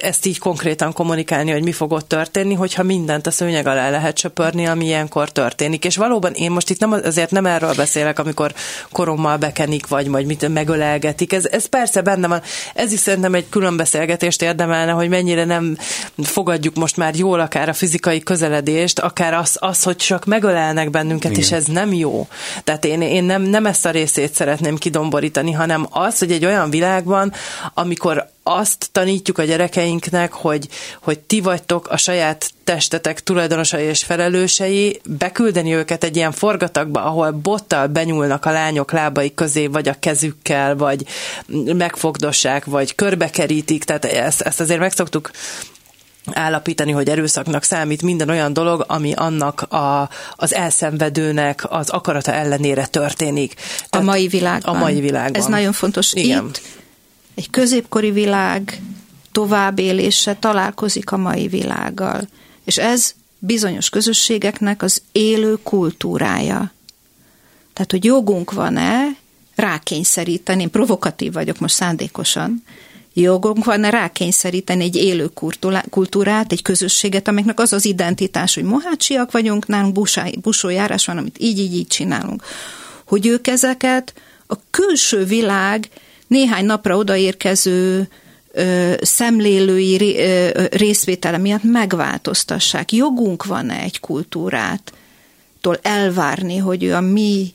[0.00, 4.18] ezt így konkrétan kommunikálni, hogy mi fog ott történni, hogyha mindent a szőnyeg alá lehet
[4.18, 5.84] söpörni, ami ilyenkor történik.
[5.84, 8.54] És valóban én most itt nem, azért nem erről beszélek, amikor
[8.92, 11.32] korommal bekenik, vagy majd mit megölelgetik.
[11.32, 12.42] Ez, ez persze benne van.
[12.74, 15.76] Ez is szerintem egy külön beszélgetést érdemelne, hogy mennyire nem
[16.22, 20.90] fogadjuk most már jól akár a fizikai közeledést, közeledést, akár az, az hogy csak megölelnek
[20.90, 21.42] bennünket, Igen.
[21.42, 22.28] és ez nem jó.
[22.64, 26.70] Tehát én, én nem, nem ezt a részét szeretném kidomborítani, hanem az, hogy egy olyan
[26.70, 27.32] világban,
[27.74, 30.68] amikor azt tanítjuk a gyerekeinknek, hogy,
[31.02, 37.30] hogy ti vagytok a saját testetek tulajdonosai és felelősei, beküldeni őket egy ilyen forgatagba, ahol
[37.30, 41.06] bottal benyúlnak a lányok lábai közé, vagy a kezükkel, vagy
[41.76, 45.30] megfogdossák, vagy körbekerítik, tehát ezt, ezt azért megszoktuk
[46.32, 52.86] állapítani, hogy erőszaknak számít minden olyan dolog, ami annak a, az elszenvedőnek az akarata ellenére
[52.86, 53.54] történik.
[53.54, 54.74] Tehát a mai világban.
[54.74, 55.40] A mai világban.
[55.40, 56.12] Ez nagyon fontos.
[56.12, 56.46] Igen.
[56.46, 56.60] Itt
[57.34, 58.80] egy középkori világ,
[59.32, 62.28] továbbélése találkozik a mai világgal.
[62.64, 66.72] És ez bizonyos közösségeknek az élő kultúrája.
[67.72, 69.16] Tehát, hogy jogunk van-e
[69.54, 72.64] rákényszeríteni, én provokatív vagyok most szándékosan,
[73.20, 75.30] jogunk van-e rákényszeríteni egy élő
[75.90, 80.00] kultúrát, egy közösséget, amiknek az az identitás, hogy mohácsiak vagyunk, nálunk
[80.40, 82.42] busójárás van, amit így, így, így csinálunk.
[83.06, 84.14] Hogy ők ezeket
[84.46, 85.88] a külső világ
[86.26, 88.08] néhány napra odaérkező
[88.52, 92.92] ö, szemlélői ö, részvétele miatt megváltoztassák.
[92.92, 94.92] Jogunk van-e egy kultúrát
[95.82, 97.54] elvárni, hogy ő a mi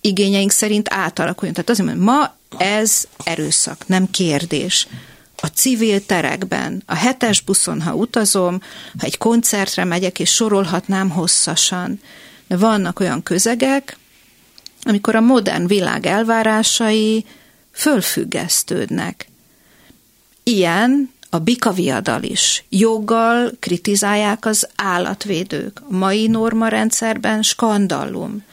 [0.00, 1.54] igényeink szerint átalakuljon.
[1.54, 4.88] Tehát azért mondom, ma ez erőszak, nem kérdés.
[5.36, 8.60] A civil terekben, a hetes buszon, ha utazom,
[8.98, 12.00] ha egy koncertre megyek, és sorolhatnám hosszasan,
[12.46, 13.98] de vannak olyan közegek,
[14.82, 17.24] amikor a modern világ elvárásai
[17.72, 19.28] fölfüggesztődnek.
[20.42, 22.64] Ilyen a bikaviadal is.
[22.68, 25.82] Joggal kritizálják az állatvédők.
[25.90, 28.44] A mai normarendszerben skandallum.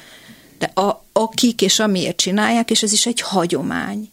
[0.63, 4.09] De a, akik és amiért csinálják, és ez is egy hagyomány.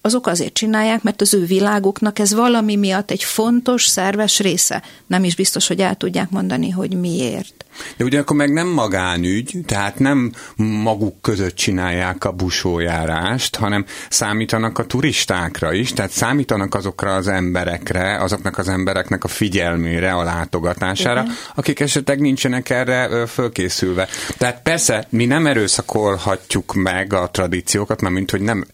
[0.00, 4.82] Azok azért csinálják, mert az ő világuknak ez valami miatt egy fontos, szerves része.
[5.06, 7.64] Nem is biztos, hogy el tudják mondani, hogy miért.
[7.96, 14.86] De ugyanakkor meg nem magánügy, tehát nem maguk között csinálják a busójárást, hanem számítanak a
[14.86, 21.34] turistákra is, tehát számítanak azokra az emberekre, azoknak az embereknek a figyelmére, a látogatására, Igen.
[21.54, 24.08] akik esetleg nincsenek erre fölkészülve.
[24.38, 28.64] Tehát persze mi nem erőszakolhatjuk meg a tradíciókat, mert mint hogy nem,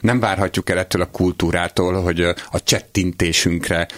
[0.00, 3.88] nem várhatjuk el ettől a kultúrától, hogy a csettintésünkre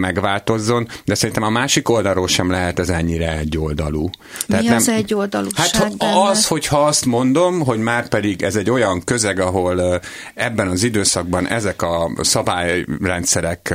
[0.00, 4.10] megváltozzon, de szerintem a másik oldalról sem lehet ez ennyire egy egyoldalú.
[4.46, 6.20] Tehát Mi nem, az egyoldalúság Hát benne?
[6.28, 10.00] az, hogyha azt mondom, hogy már pedig ez egy olyan közeg, ahol
[10.34, 13.74] ebben az időszakban ezek a szabályrendszerek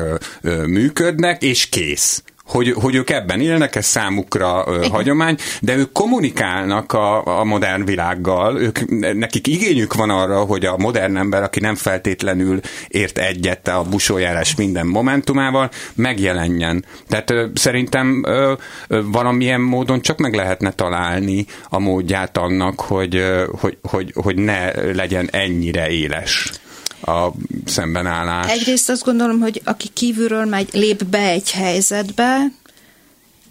[0.66, 6.94] működnek, és kész hogy, hogy ők ebben élnek, ez számukra ö, hagyomány, de ők kommunikálnak
[6.94, 11.76] a, a modern világgal, ők, nekik igényük van arra, hogy a modern ember, aki nem
[11.76, 16.86] feltétlenül ért egyet a busójárás minden momentumával, megjelenjen.
[17.08, 18.54] Tehát ö, szerintem ö,
[18.88, 24.36] ö, valamilyen módon csak meg lehetne találni a módját annak, hogy, ö, hogy, hogy, hogy
[24.36, 26.52] ne legyen ennyire éles
[27.02, 27.32] a
[27.66, 28.52] szembenállás.
[28.52, 32.38] Egyrészt azt gondolom, hogy aki kívülről megy, lép be egy helyzetbe,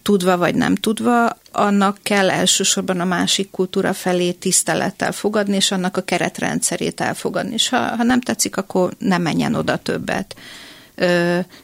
[0.03, 5.97] tudva vagy nem tudva, annak kell elsősorban a másik kultúra felé tisztelettel fogadni, és annak
[5.97, 7.53] a keretrendszerét elfogadni.
[7.53, 10.35] És ha, ha nem tetszik, akkor nem menjen oda többet.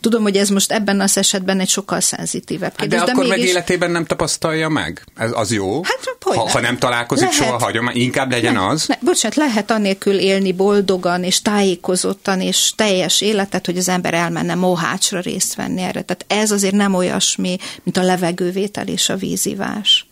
[0.01, 2.99] Tudom, hogy ez most ebben az esetben egy sokkal szenzitívebb kérdés.
[2.99, 3.44] Hát de, de akkor mégis...
[3.44, 5.05] meg életében nem tapasztalja meg?
[5.16, 5.83] Ez az jó?
[5.85, 7.44] Hát, ha, ha nem találkozik lehet.
[7.44, 8.86] soha hagyomány, inkább legyen ne, az?
[8.86, 14.54] Ne, bocsánat, lehet anélkül élni boldogan és tájékozottan és teljes életet, hogy az ember elmenne
[14.54, 16.02] mohácsra részt venni erre.
[16.02, 20.06] Tehát ez azért nem olyasmi, mint a levegővétel és a vízivás.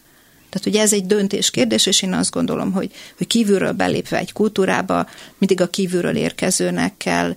[0.50, 4.32] Tehát ugye ez egy döntés kérdés, és én azt gondolom, hogy, hogy kívülről belépve egy
[4.32, 5.06] kultúrába,
[5.38, 7.36] mindig a kívülről érkezőnek kell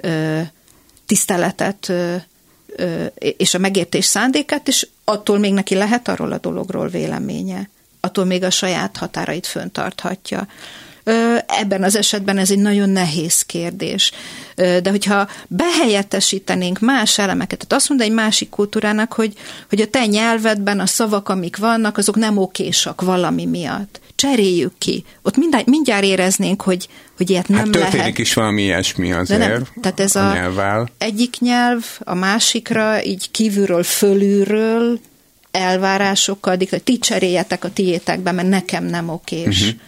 [0.00, 0.40] ö,
[1.06, 1.92] tiszteletet
[3.18, 7.68] és a megértés szándékát, és attól még neki lehet arról a dologról véleménye.
[8.04, 10.46] Attól még a saját határait föntarthatja.
[11.46, 14.12] Ebben az esetben ez egy nagyon nehéz kérdés.
[14.54, 19.32] De hogyha behelyettesítenénk más elemeket, tehát azt mondja egy másik kultúrának, hogy,
[19.68, 25.04] hogy a te nyelvedben a szavak, amik vannak, azok nem okésak valami miatt cseréljük ki.
[25.22, 28.18] Ott mindjárt, mindjárt éreznénk, hogy, hogy ilyet nem hát történik lehet.
[28.18, 30.88] is valami ilyesmi azért De nem, tehát ez a, a nyelvvel.
[30.98, 35.00] egyik nyelv a másikra, így kívülről, fölülről
[35.52, 39.60] elvárásokkal, hogy ti cseréljetek a tiétekbe, mert nekem nem okés.
[39.60, 39.80] Uh-huh.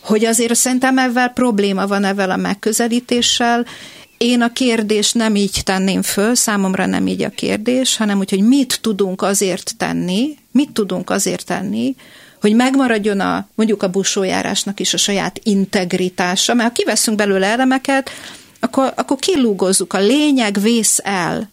[0.00, 3.66] Hogy azért szerintem ezzel probléma van ezzel a megközelítéssel,
[4.22, 8.42] én a kérdést nem így tenném föl, számomra nem így a kérdés, hanem úgy, hogy
[8.42, 11.94] mit tudunk azért tenni, mit tudunk azért tenni,
[12.40, 18.10] hogy megmaradjon a, mondjuk a busójárásnak is a saját integritása, mert ha kiveszünk belőle elemeket,
[18.60, 21.50] akkor, akkor kilúgozzuk, a lényeg vész el.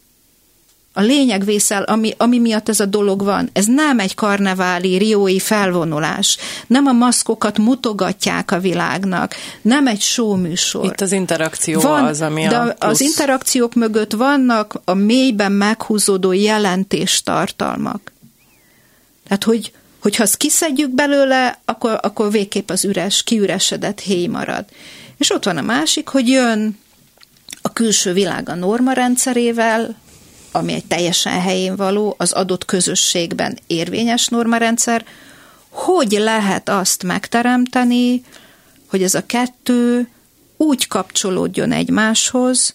[0.92, 3.50] A lényeg vészel, ami, ami miatt ez a dolog van.
[3.52, 6.36] Ez nem egy karneváli, riói felvonulás.
[6.66, 9.34] Nem a maszkokat mutogatják a világnak.
[9.62, 10.84] Nem egy showműsor.
[10.84, 12.76] Itt az interakció van, az, ami de a plusz.
[12.78, 18.12] az interakciók mögött vannak a mélyben meghúzódó jelentéstartalmak.
[19.24, 24.64] Tehát, hogy, hogyha azt kiszedjük belőle, akkor, akkor végképp az üres, kiüresedett héj marad.
[25.16, 26.78] És ott van a másik, hogy jön
[27.62, 29.96] a külső világ a norma rendszerével,
[30.52, 35.04] ami egy teljesen helyén való, az adott közösségben érvényes normarendszer,
[35.68, 38.24] hogy lehet azt megteremteni,
[38.86, 40.08] hogy ez a kettő
[40.56, 42.74] úgy kapcsolódjon egymáshoz,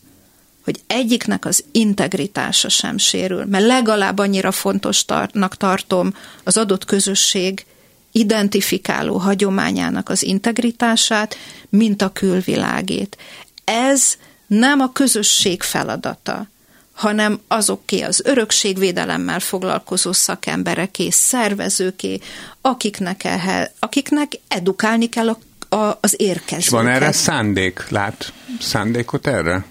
[0.63, 7.65] hogy egyiknek az integritása sem sérül, mert legalább annyira fontosnak tartom az adott közösség
[8.11, 11.37] identifikáló hagyományának az integritását,
[11.69, 13.17] mint a külvilágét.
[13.63, 16.47] Ez nem a közösség feladata,
[16.95, 22.19] hanem azoké az örökségvédelemmel foglalkozó szakembereké, szervezőké,
[22.61, 25.37] akiknek, ehhez, akiknek edukálni kell a,
[25.75, 26.59] a, az érkezőket.
[26.59, 27.89] És van erre szándék?
[27.89, 29.65] Lát szándékot erre?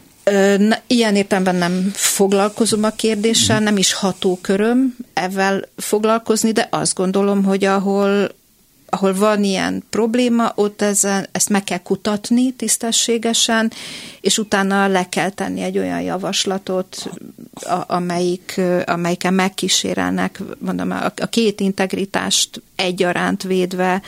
[0.86, 7.64] Ilyen értelemben nem foglalkozom a kérdéssel, nem is hatóköröm ezzel foglalkozni, de azt gondolom, hogy
[7.64, 8.28] ahol,
[8.94, 13.72] ahol van ilyen probléma, ott ezen, ezt meg kell kutatni tisztességesen,
[14.20, 17.10] és utána le kell tenni egy olyan javaslatot,
[17.86, 24.02] amelyik, amelyiken megkísérelnek, mondom, a két integritást egyaránt védve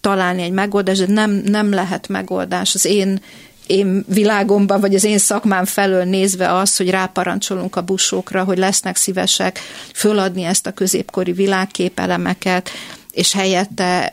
[0.00, 2.74] találni egy megoldást, de nem, nem lehet megoldás.
[2.74, 3.20] Az én
[3.68, 8.96] én világomban, vagy az én szakmám felől nézve az, hogy ráparancsolunk a busókra, hogy lesznek
[8.96, 9.58] szívesek
[9.92, 12.70] föladni ezt a középkori világképelemeket,
[13.18, 14.12] és helyette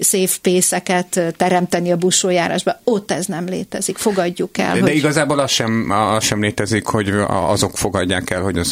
[0.00, 2.80] szép pészeket teremteni a busójárásba.
[2.84, 4.72] Ott ez nem létezik, fogadjuk el.
[4.72, 4.88] De, hogy...
[4.88, 8.64] de igazából az sem, az sem létezik, hogy azok fogadják el, hogy a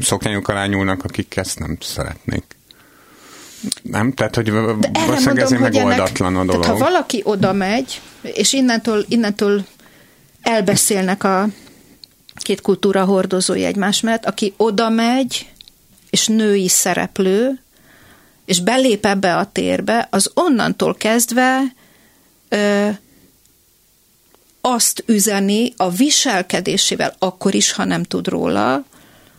[0.00, 2.44] szoknyányuk alá nyúlnak, akik ezt nem szeretnék.
[3.82, 4.12] Nem?
[4.12, 6.62] Tehát, hogy valószínűleg ezért megoldatlan a dolog.
[6.62, 9.64] Tehát, ha valaki oda megy, és innentől, innentől
[10.42, 11.48] elbeszélnek a
[12.34, 15.48] két kultúra hordozói egymás mellett, aki oda megy,
[16.10, 17.60] és női szereplő,
[18.48, 21.62] és belép ebbe a térbe, az onnantól kezdve
[22.48, 22.88] ö,
[24.60, 28.84] azt üzeni a viselkedésével, akkor is, ha nem tud róla,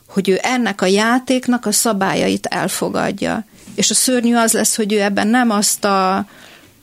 [0.07, 3.45] hogy ő ennek a játéknak a szabályait elfogadja.
[3.75, 6.25] És a szörnyű az lesz, hogy ő ebben nem azt a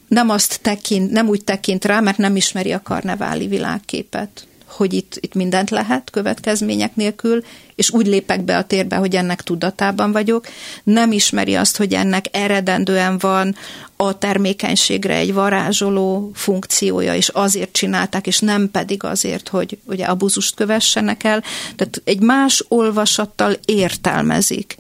[0.09, 5.19] nem azt tekint, nem úgy tekint rá, mert nem ismeri a karneváli világképet, hogy itt,
[5.21, 10.47] itt mindent lehet következmények nélkül, és úgy lépek be a térbe, hogy ennek tudatában vagyok.
[10.83, 13.57] Nem ismeri azt, hogy ennek eredendően van
[13.97, 20.55] a termékenységre egy varázsoló funkciója, és azért csinálták, és nem pedig azért, hogy ugye abuzust
[20.55, 21.43] kövessenek el.
[21.77, 24.77] Tehát egy más olvasattal értelmezik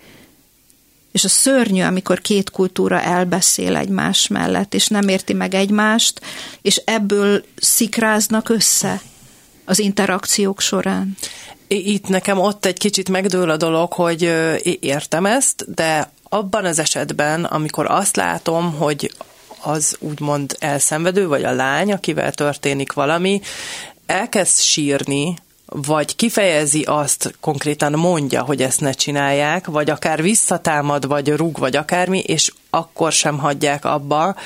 [1.12, 6.20] és a szörnyű, amikor két kultúra elbeszél egymás mellett, és nem érti meg egymást,
[6.62, 9.00] és ebből szikráznak össze
[9.66, 11.16] az interakciók során.
[11.68, 14.32] Itt nekem ott egy kicsit megdől a dolog, hogy
[14.80, 19.12] értem ezt, de abban az esetben, amikor azt látom, hogy
[19.62, 23.40] az úgymond elszenvedő, vagy a lány, akivel történik valami,
[24.06, 31.28] elkezd sírni, vagy kifejezi azt, konkrétan mondja, hogy ezt ne csinálják, vagy akár visszatámad, vagy
[31.28, 34.36] rúg, vagy akármi, és akkor sem hagyják abba.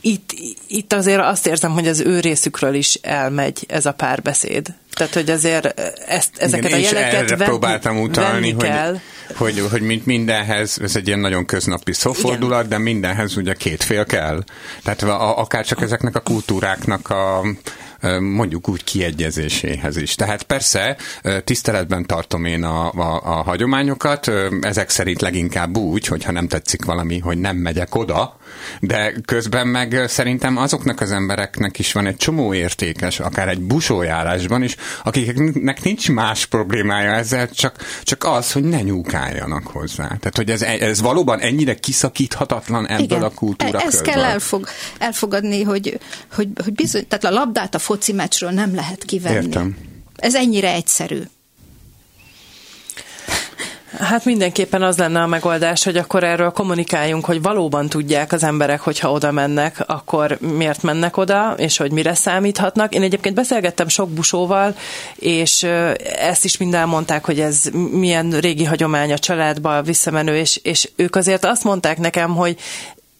[0.00, 0.32] Itt,
[0.66, 4.74] itt azért azt érzem, hogy az ő részükről is elmegy ez a párbeszéd.
[4.92, 8.98] Tehát, hogy azért ezt, ezeket Igen, a jeleket venni, próbáltam utalni, hogy, kell.
[9.36, 12.68] Hogy, hogy, mint mindenhez, ez egy ilyen nagyon köznapi szófordulat, Igen.
[12.68, 14.44] de mindenhez ugye két fél kell.
[14.82, 17.44] Tehát akár csak ezeknek a kultúráknak a
[18.20, 20.14] mondjuk úgy kiegyezéséhez is.
[20.14, 20.96] Tehát persze
[21.44, 24.30] tiszteletben tartom én a, a, a hagyományokat,
[24.60, 28.36] ezek szerint leginkább úgy, hogyha nem tetszik valami, hogy nem megyek oda,
[28.80, 34.62] de közben meg szerintem azoknak az embereknek is van egy csomó értékes, akár egy busójárásban
[34.62, 40.06] is, akiknek nincs más problémája ezzel, csak, csak az, hogy ne nyúkáljanak hozzá.
[40.06, 43.22] Tehát, hogy ez, ez valóban ennyire kiszakíthatatlan ebből Igen.
[43.22, 45.98] a kultúra e- Ezt kell elfog, elfogadni, hogy,
[46.32, 49.34] hogy, hogy bizony, tehát a labdát a foci meccsről nem lehet kivenni.
[49.34, 49.76] Értem.
[50.16, 51.20] Ez ennyire egyszerű.
[53.98, 58.80] Hát mindenképpen az lenne a megoldás, hogy akkor erről kommunikáljunk, hogy valóban tudják az emberek,
[58.80, 62.94] hogyha oda mennek, akkor miért mennek oda, és hogy mire számíthatnak.
[62.94, 64.76] Én egyébként beszélgettem sok busóval,
[65.14, 65.62] és
[66.18, 71.16] ezt is mind elmondták, hogy ez milyen régi hagyomány a családba visszamenő, és, és ők
[71.16, 72.56] azért azt mondták nekem, hogy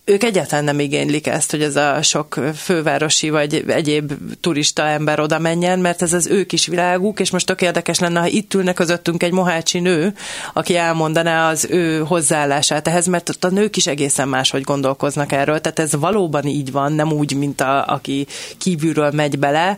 [0.08, 5.38] ők egyáltalán nem igénylik ezt, hogy ez a sok fővárosi vagy egyéb turista ember oda
[5.38, 8.72] menjen, mert ez az ő kis világuk, és most tök érdekes lenne, ha itt ülne
[8.72, 10.14] közöttünk egy mohácsi nő,
[10.52, 15.60] aki elmondaná az ő hozzáállását ehhez, mert ott a nők is egészen máshogy gondolkoznak erről,
[15.60, 18.26] tehát ez valóban így van, nem úgy, mint a, aki
[18.58, 19.76] kívülről megy bele,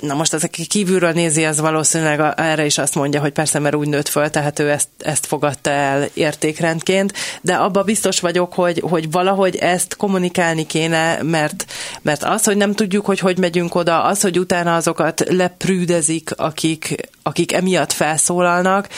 [0.00, 3.74] Na most az, aki kívülről nézi, az valószínűleg erre is azt mondja, hogy persze, mert
[3.74, 8.82] úgy nőtt föl, tehát ő ezt, ezt fogadta el értékrendként, de abba biztos vagyok, hogy,
[8.88, 11.64] hogy valahogy ezt kommunikálni kéne, mert,
[12.02, 16.94] mert az, hogy nem tudjuk, hogy hogy megyünk oda, az, hogy utána azokat leprűdezik, akik,
[17.22, 18.88] akik emiatt felszólalnak,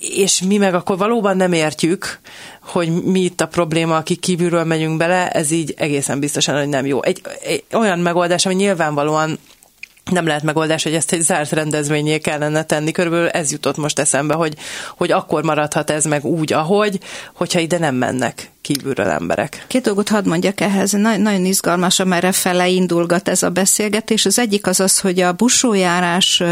[0.00, 2.20] és mi meg akkor valóban nem értjük,
[2.60, 6.86] hogy mi itt a probléma, akik kívülről megyünk bele, ez így egészen biztosan, hogy nem
[6.86, 7.02] jó.
[7.02, 9.38] Egy, egy olyan megoldás, ami nyilvánvalóan
[10.10, 12.90] nem lehet megoldás, hogy ezt egy zárt rendezvényé kellene tenni.
[12.90, 14.54] Körülbelül ez jutott most eszembe, hogy,
[14.96, 16.98] hogy akkor maradhat ez meg úgy, ahogy,
[17.34, 19.64] hogyha ide nem mennek kívülről emberek.
[19.66, 24.26] Két dolgot hadd mondjak ehhez, Nagy, nagyon izgalmas, amerre fele indulgat ez a beszélgetés.
[24.26, 26.42] Az egyik az az, hogy a busójárás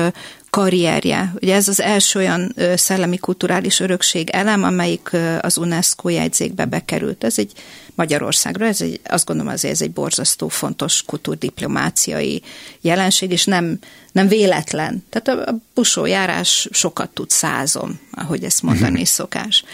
[0.51, 1.33] karrierje.
[1.41, 7.25] Ugye ez az első olyan szellemi kulturális örökség elem, amelyik az UNESCO jegyzékbe bekerült.
[7.25, 7.53] Ez egy
[7.95, 12.43] Magyarországra, ez egy, azt gondolom azért ez egy borzasztó fontos kultúrdiplomáciai
[12.81, 13.79] jelenség, és nem,
[14.13, 15.05] nem véletlen.
[15.11, 19.07] Tehát a busójárás sokat tud százom, ahogy ezt mondani uh-huh.
[19.07, 19.65] szokás.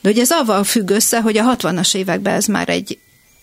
[0.00, 2.98] De ugye ez avval függ össze, hogy a 60-as években ez már egy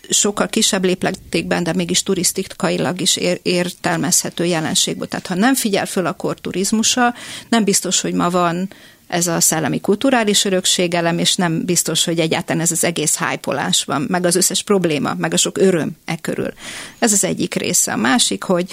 [0.10, 5.10] sokkal kisebb lépletékben, de mégis turisztikailag is ér, értelmezhető jelenség volt.
[5.10, 7.14] Tehát ha nem figyel föl a turizmusa,
[7.50, 8.70] nem biztos, hogy ma van
[9.08, 14.06] ez a szellemi kulturális örökségelem, és nem biztos, hogy egyáltalán ez az egész hájpolás van,
[14.10, 16.54] meg az összes probléma, meg a sok öröm e körül.
[17.00, 17.92] Ez az egyik része.
[17.92, 18.72] A másik, hogy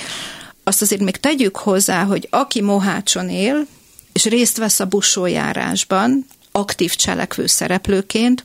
[0.64, 3.66] azt azért még tegyük hozzá, hogy aki Mohácson él,
[4.12, 8.44] és részt vesz a busójárásban, aktív cselekvő szereplőként,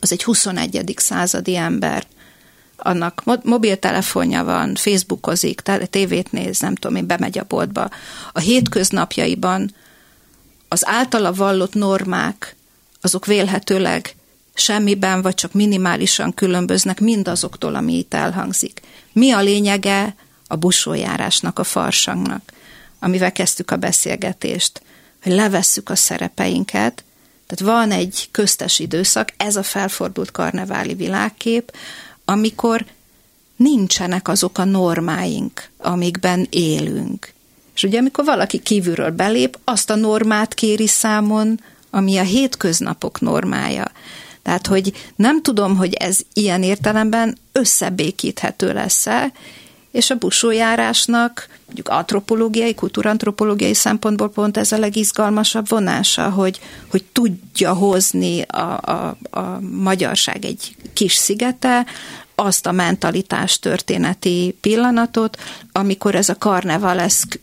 [0.00, 0.94] az egy 21.
[0.96, 2.06] századi ember.
[2.76, 7.90] Annak mobiltelefonja van, Facebookozik, tévét néz, nem tudom én, bemegy a boltba.
[8.32, 9.74] A hétköznapjaiban
[10.74, 12.56] az általa vallott normák,
[13.00, 14.14] azok vélhetőleg
[14.54, 18.80] semmiben vagy csak minimálisan különböznek mindazoktól, ami itt elhangzik.
[19.12, 20.14] Mi a lényege
[20.46, 22.52] a busójárásnak, a farsangnak,
[22.98, 24.82] amivel kezdtük a beszélgetést,
[25.22, 27.04] hogy levesszük a szerepeinket,
[27.46, 31.72] tehát van egy köztes időszak, ez a felfordult karneváli világkép,
[32.24, 32.84] amikor
[33.56, 37.33] nincsenek azok a normáink, amikben élünk.
[37.74, 41.60] És ugye amikor valaki kívülről belép, azt a normát kéri számon,
[41.90, 43.90] ami a hétköznapok normája.
[44.42, 49.32] Tehát, hogy nem tudom, hogy ez ilyen értelemben összebékíthető lesz-e,
[49.90, 56.60] és a busójárásnak mondjuk antropológiai, kultúrantropológiai szempontból pont ez a legizgalmasabb vonása, hogy,
[56.90, 61.86] hogy tudja hozni a, a, a magyarság egy kis szigete,
[62.34, 65.36] azt a mentalitás történeti pillanatot,
[65.72, 67.40] amikor ez a karnevaleszk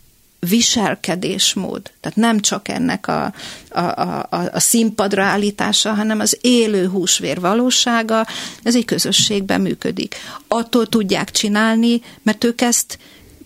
[0.48, 3.32] viselkedésmód, tehát nem csak ennek a,
[3.68, 8.26] a, a, a színpadra állítása, hanem az élő húsvér valósága,
[8.62, 10.16] ez egy közösségben működik.
[10.48, 12.98] Attól tudják csinálni, mert ők ezt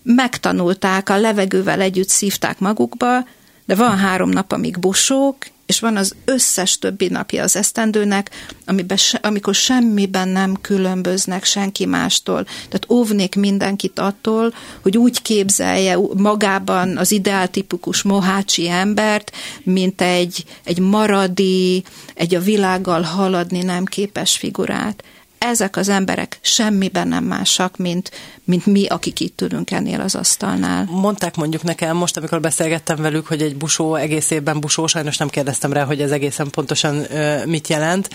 [0.03, 3.27] megtanulták, a levegővel együtt szívták magukba,
[3.65, 5.37] de van három nap, amíg busók,
[5.67, 8.29] és van az összes többi napja az esztendőnek,
[8.65, 12.43] amiben se, amikor semmiben nem különböznek senki mástól.
[12.43, 19.31] Tehát óvnék mindenkit attól, hogy úgy képzelje magában az ideáltipikus mohácsi embert,
[19.63, 25.03] mint egy, egy maradi, egy a világgal haladni nem képes figurát
[25.37, 28.11] ezek az emberek semmiben nem másak, mint,
[28.43, 30.87] mint mi, akik itt ülünk ennél az asztalnál.
[30.89, 35.27] Mondták mondjuk nekem most, amikor beszélgettem velük, hogy egy busó egész évben busó, sajnos nem
[35.27, 38.09] kérdeztem rá, hogy ez egészen pontosan uh, mit jelent,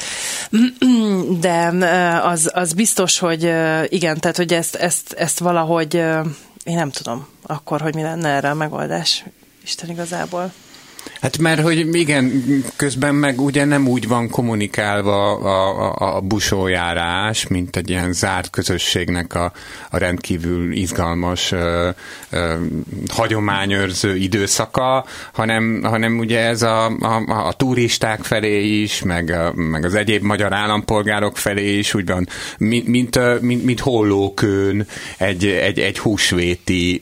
[1.41, 1.67] de
[2.23, 3.43] az, az biztos, hogy
[3.89, 5.95] igen, tehát hogy ezt, ezt, ezt valahogy
[6.65, 9.25] én nem tudom akkor, hogy mi lenne erre a megoldás.
[9.65, 10.53] Isten igazából.
[11.23, 12.45] Hát mert, hogy igen,
[12.77, 18.51] közben meg ugye nem úgy van kommunikálva a, a, a busójárás, mint egy ilyen zárt
[18.51, 19.53] közösségnek a,
[19.91, 21.89] a rendkívül izgalmas ö,
[22.31, 22.55] ö,
[23.09, 29.95] hagyományőrző időszaka, hanem, hanem ugye ez a, a, a turisták felé is, meg, meg az
[29.95, 34.87] egyéb magyar állampolgárok felé is úgy van, mint, mint, mint, mint hollókön
[35.19, 37.01] egy, egy, egy, húsvéti,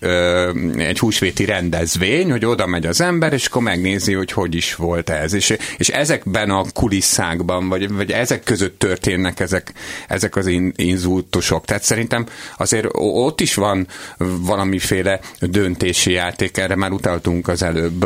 [0.77, 4.75] egy húsvéti rendezvény, hogy oda megy az ember, és akkor megnézi megnézni, hogy hogy is
[4.75, 5.33] volt ez.
[5.33, 9.73] És, és ezekben a kulisszákban, vagy, vagy ezek között történnek ezek,
[10.09, 11.65] ezek az in, inzultusok.
[11.65, 13.87] Tehát szerintem azért ott is van
[14.19, 18.05] valamiféle döntési játék, erre már utaltunk az előbb,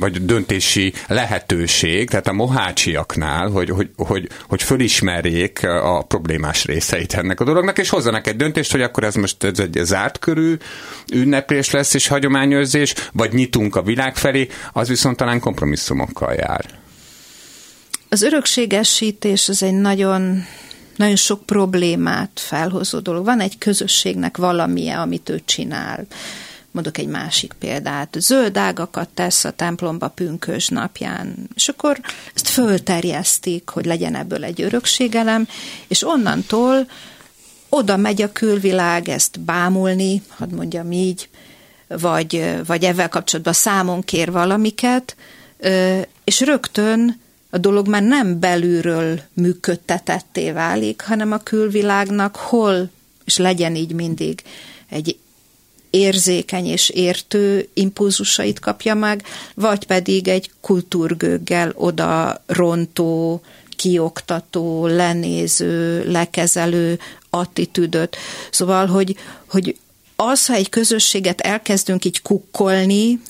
[0.00, 7.40] vagy döntési lehetőség, tehát a mohácsiaknál, hogy, hogy, hogy, hogy fölismerjék a problémás részeit ennek
[7.40, 10.56] a dolognak, és hozzanak egy döntést, hogy akkor ez most ez egy zárt körű
[11.12, 16.78] ünneplés lesz és hagyományőrzés, vagy nyitunk a világ felé, az viszont talán kompromisszumokkal jár.
[18.08, 20.44] Az örökségesítés az egy nagyon
[20.96, 23.24] nagyon sok problémát felhozó dolog.
[23.24, 26.06] Van egy közösségnek valamije, amit ő csinál.
[26.70, 28.16] Mondok egy másik példát.
[28.18, 32.00] Zöld ágakat tesz a templomba pünkös napján, és akkor
[32.34, 35.48] ezt fölterjesztik, hogy legyen ebből egy örökségelem,
[35.88, 36.86] és onnantól
[37.68, 41.28] oda megy a külvilág ezt bámulni, hadd mondjam így,
[41.98, 45.16] vagy, vagy ezzel kapcsolatban számon kér valamiket,
[46.24, 47.20] és rögtön
[47.50, 52.90] a dolog már nem belülről működtetetté válik, hanem a külvilágnak hol,
[53.24, 54.42] és legyen így mindig,
[54.88, 55.18] egy
[55.90, 59.22] érzékeny és értő impulzusait kapja meg,
[59.54, 63.40] vagy pedig egy kultúrgőggel oda rontó,
[63.76, 66.98] kioktató, lenéző, lekezelő
[67.30, 68.16] attitűdöt.
[68.50, 69.16] Szóval, hogy,
[69.46, 69.76] hogy
[70.16, 73.20] az, ha egy közösséget elkezdünk így kukkolni,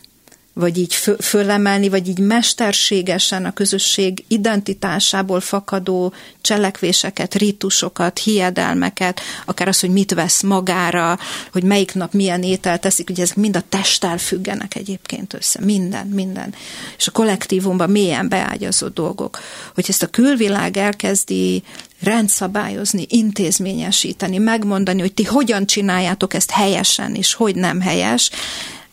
[0.55, 9.69] vagy így fö, fölemelni, vagy így mesterségesen a közösség identitásából fakadó cselekvéseket, ritusokat, hiedelmeket, akár
[9.69, 11.19] az, hogy mit vesz magára,
[11.53, 16.07] hogy melyik nap milyen ételt teszik, ugye ezek mind a testtel függenek egyébként össze, minden,
[16.07, 16.55] minden.
[16.97, 19.39] És a kollektívumban mélyen beágyazott dolgok.
[19.75, 21.63] Hogy ezt a külvilág elkezdi
[22.05, 28.31] rendszabályozni, intézményesíteni, megmondani, hogy ti hogyan csináljátok ezt helyesen, és hogy nem helyes,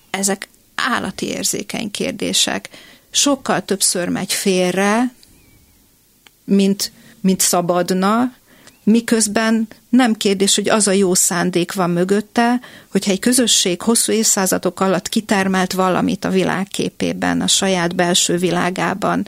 [0.09, 2.69] ezek állati érzékeny kérdések.
[3.11, 5.13] Sokkal többször megy félre,
[6.43, 6.91] mint,
[7.21, 8.33] mint szabadna,
[8.83, 12.59] miközben nem kérdés, hogy az a jó szándék van mögötte,
[12.91, 19.27] hogyha egy közösség hosszú évszázadok alatt kitermelt valamit a világképében, a saját belső világában,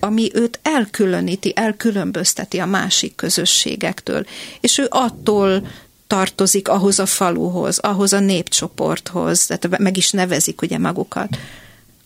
[0.00, 4.26] ami őt elkülöníti, elkülönbözteti a másik közösségektől,
[4.60, 5.66] és ő attól
[6.06, 11.38] tartozik ahhoz a faluhoz, ahhoz a népcsoporthoz, tehát meg is nevezik ugye magukat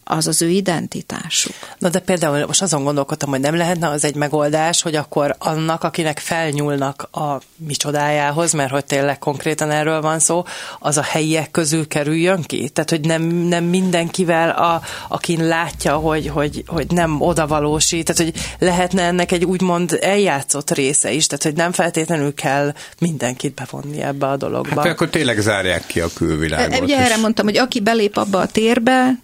[0.05, 1.55] az az ő identitásuk.
[1.79, 5.85] Na de például most azon gondolkodtam, hogy nem lehetne az egy megoldás, hogy akkor annak,
[5.85, 10.45] akinek felnyúlnak a micsodájához, mert hogy tényleg konkrétan erről van szó,
[10.79, 12.69] az a helyiek közül kerüljön ki?
[12.69, 18.43] Tehát, hogy nem, nem mindenkivel, a, akin látja, hogy, hogy, hogy nem odavalósít, tehát, hogy
[18.59, 24.27] lehetne ennek egy úgymond eljátszott része is, tehát, hogy nem feltétlenül kell mindenkit bevonni ebbe
[24.27, 24.81] a dologba.
[24.81, 26.81] Hát akkor tényleg zárják ki a külvilágot.
[26.81, 29.23] Ugye erre mondtam, hogy aki belép abba a térbe,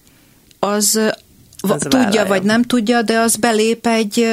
[0.61, 1.13] az Ez
[1.63, 2.25] tudja vállalja.
[2.25, 4.27] vagy nem tudja, de az belép egy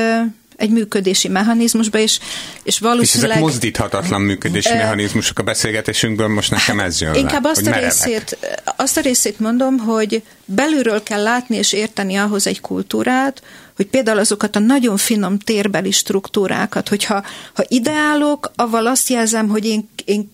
[0.58, 2.20] egy működési mechanizmusba, és,
[2.64, 3.30] és valószínűleg...
[3.30, 7.68] És ezek mozdíthatatlan működési e, mechanizmusok a beszélgetésünkből, most nekem ez jön Inkább le, azt,
[7.68, 8.38] a részét,
[8.76, 13.42] azt a részét mondom, hogy belülről kell látni és érteni ahhoz egy kultúrát,
[13.78, 17.24] hogy például azokat a nagyon finom térbeli struktúrákat, hogyha
[17.54, 20.30] ha ideálok, avval azt jelzem, hogy én, én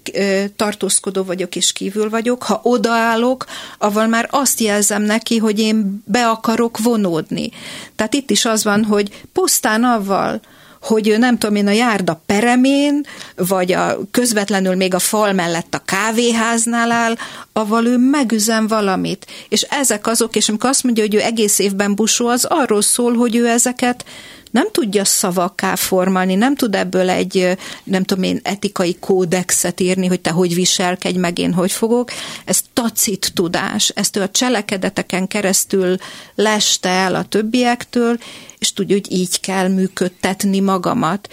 [0.56, 3.46] tartózkodó vagyok és kívül vagyok, ha odaállok,
[3.78, 7.52] avval már azt jelzem neki, hogy én be akarok vonódni.
[7.96, 10.42] Tehát itt is az van, hogy pusztán avval,
[10.84, 13.06] hogy nem tudom én a járda peremén,
[13.36, 17.16] vagy a közvetlenül még a fal mellett a kávéháznál áll,
[17.54, 19.26] avval ő megüzen valamit.
[19.50, 23.16] És ezek azok, és amikor azt mondja, hogy ő egész évben busó, az arról szól,
[23.16, 24.06] hogy ő ezeket
[24.54, 30.22] nem tudja szavakká formálni, nem tud ebből egy, nem tudom én, etikai kódexet írni, hogy
[30.22, 32.12] te hogy viselkedj, meg én hogy fogok.
[32.46, 35.96] Ez tacit tudás, ezt ő a cselekedeteken keresztül
[36.36, 38.18] leste el a többiektől,
[38.58, 41.30] és tudja, hogy így kell működtetni magamat.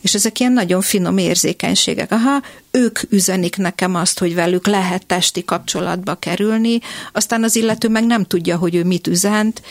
[0.00, 2.12] És ezek ilyen nagyon finom érzékenységek.
[2.12, 6.78] Aha, ők üzenik nekem azt, hogy velük lehet testi kapcsolatba kerülni,
[7.12, 9.62] aztán az illető meg nem tudja, hogy ő mit üzent,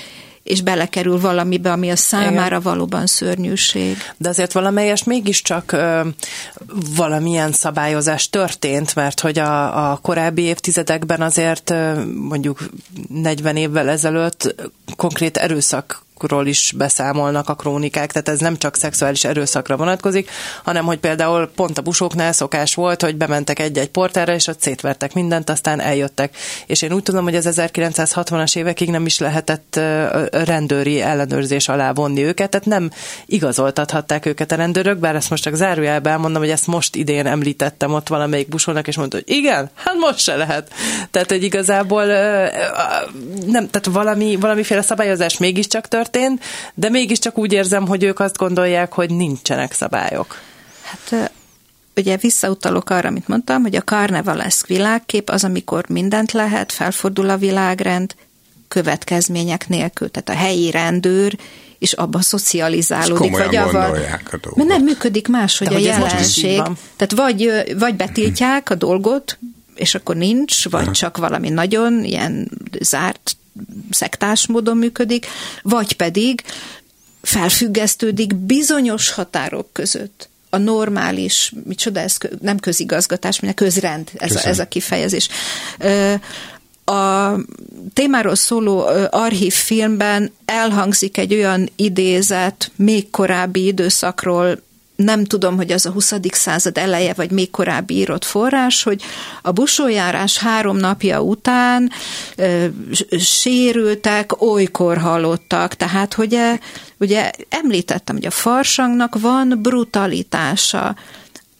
[0.43, 2.61] és belekerül valamibe, ami a számára Igen.
[2.61, 3.97] valóban szörnyűség.
[4.17, 6.07] De azért valamelyest mégiscsak ö,
[6.95, 12.59] valamilyen szabályozás történt, mert hogy a, a korábbi évtizedekben azért ö, mondjuk
[13.07, 14.55] 40 évvel ezelőtt
[14.95, 20.29] konkrét erőszak erőszakról is beszámolnak a krónikák, tehát ez nem csak szexuális erőszakra vonatkozik,
[20.63, 25.13] hanem hogy például pont a busóknál szokás volt, hogy bementek egy-egy portára, és ott szétvertek
[25.13, 26.35] mindent, aztán eljöttek.
[26.65, 29.79] És én úgy tudom, hogy az 1960-as évekig nem is lehetett
[30.31, 32.91] rendőri ellenőrzés alá vonni őket, tehát nem
[33.25, 37.93] igazoltathatták őket a rendőrök, bár ezt most csak zárójelben elmondom, hogy ezt most idén említettem
[37.93, 40.73] ott valamelyik busónak, és mondta, hogy igen, hát most se lehet.
[41.11, 42.05] Tehát, hogy igazából
[43.45, 46.43] nem, tehát valami, valamiféle szabályozás mégiscsak tört, történt,
[46.73, 50.37] de mégiscsak úgy érzem, hogy ők azt gondolják, hogy nincsenek szabályok.
[50.81, 51.31] Hát
[51.95, 57.37] ugye visszautalok arra, amit mondtam, hogy a karnevaleszk világkép az, amikor mindent lehet, felfordul a
[57.37, 58.15] világrend,
[58.67, 60.11] következmények nélkül.
[60.11, 61.37] Tehát a helyi rendőr
[61.79, 63.97] és abban szocializálódik, vagy avval.
[64.55, 66.61] Mert nem működik máshogy De a jelenség.
[66.95, 69.37] Tehát vagy, vagy betiltják a dolgot,
[69.75, 72.49] és akkor nincs, vagy csak valami nagyon ilyen
[72.81, 73.35] zárt
[73.89, 75.27] szektás módon működik,
[75.61, 76.43] vagy pedig
[77.21, 84.59] felfüggesztődik bizonyos határok között a normális, micsoda ez, nem közigazgatás, a közrend, ez, a, ez
[84.59, 85.29] a kifejezés.
[86.85, 87.33] A
[87.93, 94.61] témáról szóló archívfilmben elhangzik egy olyan idézet még korábbi időszakról,
[95.03, 96.13] nem tudom, hogy az a 20.
[96.31, 99.01] század eleje, vagy még korábbi írott forrás, hogy
[99.41, 101.91] a busójárás három napja után
[102.35, 102.65] ö,
[103.19, 105.73] sérültek, olykor halottak.
[105.73, 106.37] Tehát, hogy
[106.97, 110.95] ugye említettem, hogy a farsangnak van brutalitása.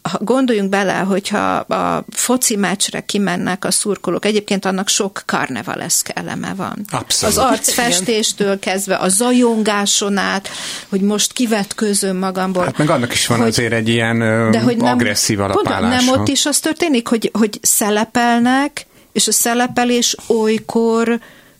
[0.01, 6.53] Ha gondoljunk bele, hogyha a foci meccsre kimennek a szurkolók, egyébként annak sok karnevaleszk eleme
[6.55, 6.85] van.
[6.91, 7.37] Abszolút.
[7.37, 10.49] Az arcfestéstől kezdve, a zajongáson át,
[10.89, 12.63] hogy most kivetkőzöm magamból.
[12.63, 14.19] Hát meg annak is van hogy, azért egy ilyen
[14.51, 16.05] de hogy nem, agresszív alapállása.
[16.05, 21.19] Nem ott is az történik, hogy, hogy szelepelnek, és a szelepelés olykor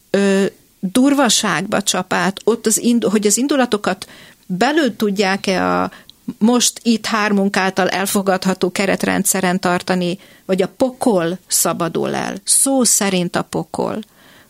[0.10, 0.46] ö,
[0.80, 4.08] durvaságba csap át, ott az ind, hogy az indulatokat
[4.46, 5.92] belül tudják-e a
[6.38, 12.36] most itt hármunk által elfogadható keretrendszeren tartani, vagy a pokol szabadul el.
[12.44, 14.00] Szó szerint a pokol.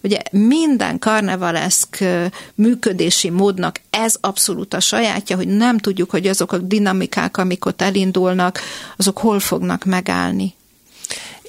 [0.03, 1.97] Ugye minden karnevaleszk
[2.55, 7.82] működési módnak ez abszolút a sajátja, hogy nem tudjuk, hogy azok a dinamikák, amik ott
[7.82, 8.59] elindulnak,
[8.97, 10.53] azok hol fognak megállni.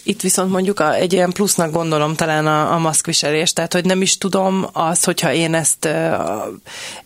[0.04, 4.18] Itt viszont mondjuk egy ilyen plusznak gondolom talán a, a maszkviselés, tehát hogy nem is
[4.18, 5.88] tudom azt, hogyha én ezt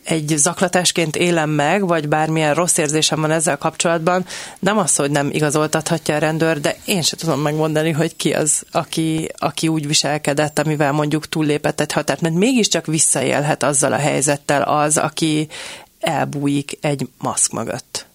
[0.03, 4.27] egy zaklatásként élem meg, vagy bármilyen rossz érzésem van ezzel kapcsolatban,
[4.59, 8.63] nem az, hogy nem igazoltathatja a rendőr, de én sem tudom megmondani, hogy ki az,
[8.71, 14.63] aki, aki úgy viselkedett, amivel mondjuk túllépett egy határt, mert mégiscsak visszaélhet azzal a helyzettel
[14.63, 15.49] az, aki
[16.01, 18.07] elbújik egy maszk mögött.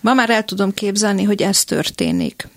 [0.00, 2.48] Ma már el tudom képzelni, hogy ez történik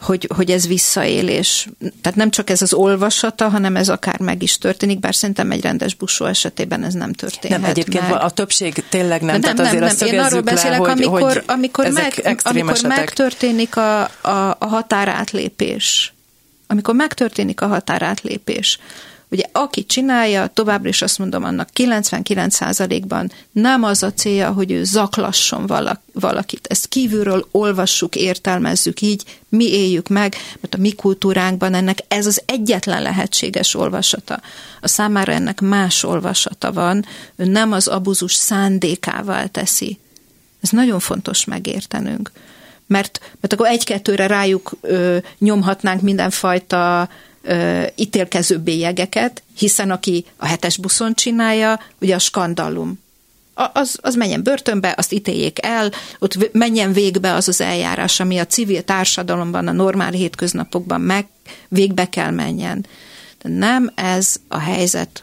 [0.00, 1.68] hogy, hogy ez visszaélés.
[2.00, 5.60] Tehát nem csak ez az olvasata, hanem ez akár meg is történik, bár szerintem egy
[5.60, 8.20] rendes busó esetében ez nem történhet Nem, egyébként meg.
[8.20, 10.08] a többség tényleg nem, nem, tehát azért nem, nem.
[10.08, 16.14] Én arról beszélek, le, hogy, amikor, hogy amikor, meg, amikor megtörténik a, a, a határátlépés.
[16.66, 18.78] Amikor megtörténik a határátlépés,
[19.30, 24.84] Ugye aki csinálja, továbbra is azt mondom, annak 99%-ban nem az a célja, hogy ő
[24.84, 25.66] zaklasson
[26.12, 26.66] valakit.
[26.66, 32.42] Ezt kívülről olvassuk, értelmezzük így, mi éljük meg, mert a mi kultúránkban ennek ez az
[32.46, 34.40] egyetlen lehetséges olvasata.
[34.80, 37.04] A számára ennek más olvasata van,
[37.36, 39.98] ő nem az abuzus szándékával teszi.
[40.60, 42.30] Ez nagyon fontos megértenünk
[42.86, 47.08] mert, mert akkor egy-kettőre rájuk ö, nyomhatnánk mindenfajta
[47.96, 53.04] ítélkező bélyegeket, hiszen aki a hetes buszon csinálja, ugye a skandalum.
[53.72, 58.46] Az, az menjen börtönbe, azt ítéljék el, ott menjen végbe az az eljárás, ami a
[58.46, 61.26] civil társadalomban, a normál hétköznapokban meg
[61.68, 62.86] végbe kell menjen.
[63.42, 65.22] De nem ez a helyzet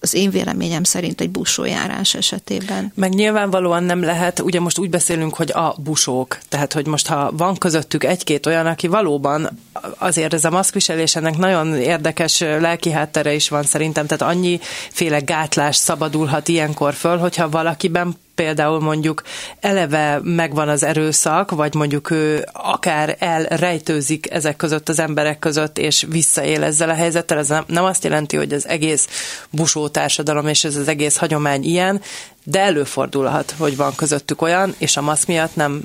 [0.00, 2.92] az én véleményem szerint egy busójárás esetében.
[2.94, 7.30] Meg nyilvánvalóan nem lehet, ugye most úgy beszélünk, hogy a busók, tehát hogy most ha
[7.36, 9.58] van közöttük egy-két olyan, aki valóban
[9.98, 15.18] azért ez a maszkviselés ennek nagyon érdekes lelki háttere is van szerintem, tehát annyi féle
[15.18, 19.22] gátlás szabadulhat ilyenkor föl, hogyha valakiben például mondjuk
[19.60, 26.06] eleve megvan az erőszak, vagy mondjuk ő akár elrejtőzik ezek között az emberek között, és
[26.08, 29.08] visszaél ezzel a helyzettel, ez nem azt jelenti, hogy az egész
[29.50, 32.00] busó társadalom és ez az egész hagyomány ilyen,
[32.44, 35.82] de előfordulhat, hogy van közöttük olyan, és a maszk miatt nem.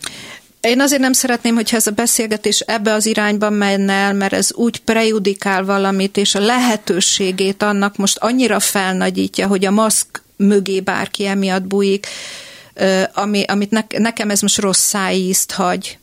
[0.62, 4.54] Én azért nem szeretném, hogyha ez a beszélgetés ebbe az irányba menne el, mert ez
[4.54, 11.26] úgy prejudikál valamit, és a lehetőségét annak most annyira felnagyítja, hogy a maszk mögé bárki
[11.26, 12.08] emiatt bújik,
[13.14, 15.98] ami, amit ne, nekem ez most rossz szájízt hagy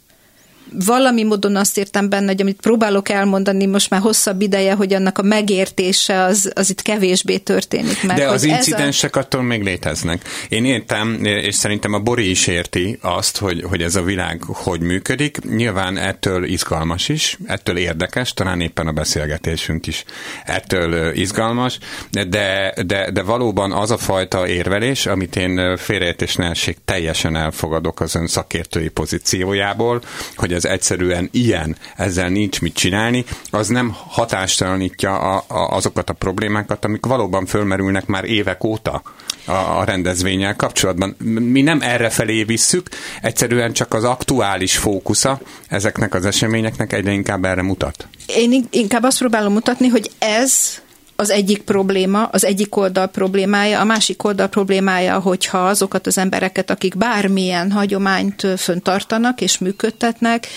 [0.87, 5.19] valami módon azt értem benne, hogy amit próbálok elmondani most már hosszabb ideje, hogy annak
[5.19, 8.17] a megértése az, az itt kevésbé történik meg.
[8.17, 9.21] De az incidensek a...
[9.21, 10.29] attól még léteznek.
[10.49, 14.81] Én értem, és szerintem a Bori is érti azt, hogy, hogy ez a világ hogy
[14.81, 15.39] működik.
[15.45, 20.05] Nyilván ettől izgalmas is, ettől érdekes, talán éppen a beszélgetésünk is
[20.45, 21.79] ettől izgalmas,
[22.11, 26.37] de, de, de valóban az a fajta érvelés, amit én félreértés
[26.85, 30.03] teljesen elfogadok az ön szakértői pozíciójából,
[30.37, 36.11] hogy ez ez egyszerűen ilyen, ezzel nincs mit csinálni, az nem hatástalanítja a, a, azokat
[36.11, 39.03] a problémákat, amik valóban fölmerülnek már évek óta
[39.45, 41.17] a, a rendezvényel kapcsolatban.
[41.25, 42.89] Mi nem erre felé visszük,
[43.23, 48.07] egyszerűen csak az aktuális fókusza ezeknek az eseményeknek egyre inkább erre mutat.
[48.27, 50.81] Én inkább azt próbálom mutatni, hogy ez
[51.23, 56.71] az egyik probléma, az egyik oldal problémája, a másik oldal problémája, hogyha azokat az embereket,
[56.71, 60.49] akik bármilyen hagyományt föntartanak és működtetnek,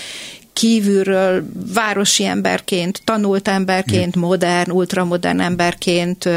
[0.53, 6.29] kívülről városi emberként, tanult emberként, modern, ultramodern emberként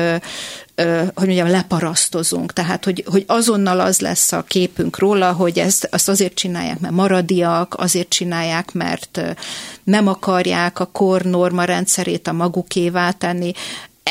[1.15, 2.53] hogy mondjam, leparasztozunk.
[2.53, 6.95] Tehát, hogy, hogy azonnal az lesz a képünk róla, hogy ezt, azt azért csinálják, mert
[6.95, 9.21] maradiak, azért csinálják, mert
[9.85, 13.53] nem akarják a kor norma rendszerét a magukévá tenni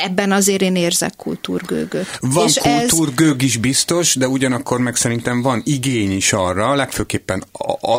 [0.03, 2.17] ebben azért én érzek kultúrgőgöt.
[2.19, 3.43] Van és kultúrgőg ez...
[3.43, 7.43] is biztos, de ugyanakkor meg szerintem van igény is arra, legfőképpen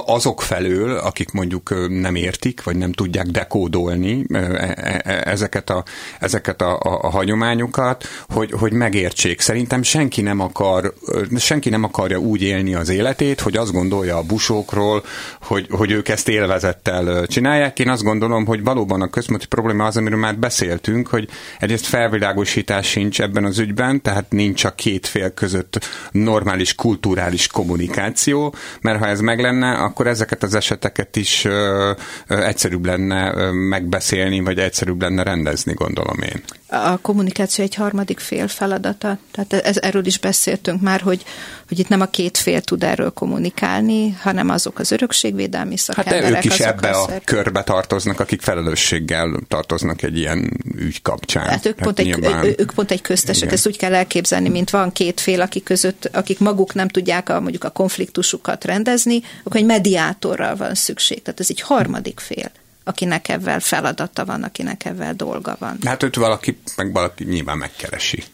[0.07, 5.85] azok felől, akik mondjuk nem értik, vagy nem tudják dekódolni e, e, e, ezeket a,
[6.21, 9.41] ezeket a, a, a hagyományokat, hogy, hogy megértsék.
[9.41, 10.95] Szerintem senki nem akar,
[11.37, 15.05] senki nem akarja úgy élni az életét, hogy azt gondolja a busókról,
[15.43, 17.79] hogy, hogy ők ezt élvezettel csinálják.
[17.79, 21.29] Én azt gondolom, hogy valóban a központi probléma az, amiről már beszéltünk, hogy
[21.59, 25.79] egyrészt felvilágosítás sincs ebben az ügyben, tehát nincs a két fél között
[26.13, 31.91] normális kulturális kommunikáció, mert ha ez meg lenne, akkor ezeket az eseteket is ö,
[32.27, 36.43] ö, egyszerűbb lenne ö, megbeszélni, vagy egyszerűbb lenne rendezni, gondolom én.
[36.71, 41.25] A kommunikáció egy harmadik fél feladata, tehát ez, erről is beszéltünk már, hogy,
[41.69, 46.23] hogy itt nem a két fél tud erről kommunikálni, hanem azok az örökségvédelmi szakemberek.
[46.23, 51.03] Hát de ők is ebbe a, a körbe tartoznak, akik felelősséggel tartoznak egy ilyen ügy
[51.03, 51.49] kapcsán.
[51.49, 52.45] Hát ők, hát pont, nyilván...
[52.45, 53.55] egy, ők pont egy köztesek, Igen.
[53.55, 57.41] ezt úgy kell elképzelni, mint van két fél, akik között, akik maguk nem tudják a,
[57.41, 61.23] mondjuk a konfliktusukat rendezni, akkor egy mediátorral van szükség.
[61.23, 62.51] Tehát ez egy harmadik fél
[62.89, 65.79] akinek ebben feladata van, akinek ebben dolga van.
[65.85, 68.25] Hát őt valaki, meg valaki nyilván megkeresi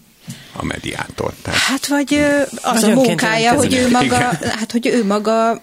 [0.52, 1.32] a mediátor.
[1.42, 1.58] Tehát...
[1.58, 2.24] Hát vagy
[2.62, 5.62] az vagy a munkája, hogy ő maga, hát hogy ő maga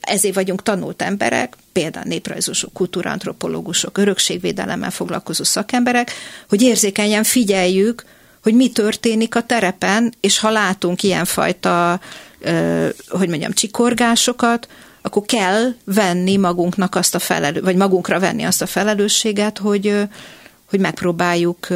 [0.00, 6.10] ezért vagyunk tanult emberek, például néprajzosok, kultúrantropológusok, örökségvédelemmel foglalkozó szakemberek,
[6.48, 8.04] hogy érzékenyen figyeljük,
[8.42, 12.00] hogy mi történik a terepen, és ha látunk ilyenfajta,
[13.08, 14.68] hogy mondjam, csikorgásokat,
[15.06, 19.96] akkor kell venni magunknak azt a felelő, vagy magunkra venni azt a felelősséget, hogy,
[20.64, 21.68] hogy megpróbáljuk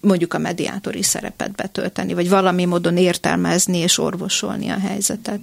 [0.00, 5.40] mondjuk a mediátori szerepet betölteni, vagy valami módon értelmezni és orvosolni a helyzetet.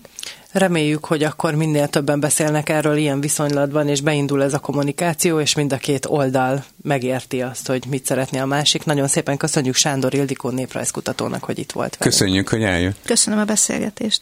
[0.52, 5.56] Reméljük, hogy akkor minél többen beszélnek erről ilyen viszonylatban, és beindul ez a kommunikáció, és
[5.56, 8.86] mind a két oldal megérti azt, hogy mit szeretné a másik.
[8.86, 11.98] Nagyon szépen köszönjük Sándor Ildikó néprajzkutatónak, hogy itt volt.
[11.98, 12.18] Velünk.
[12.18, 12.98] Köszönjük, hogy eljött.
[13.06, 14.22] Köszönöm a beszélgetést.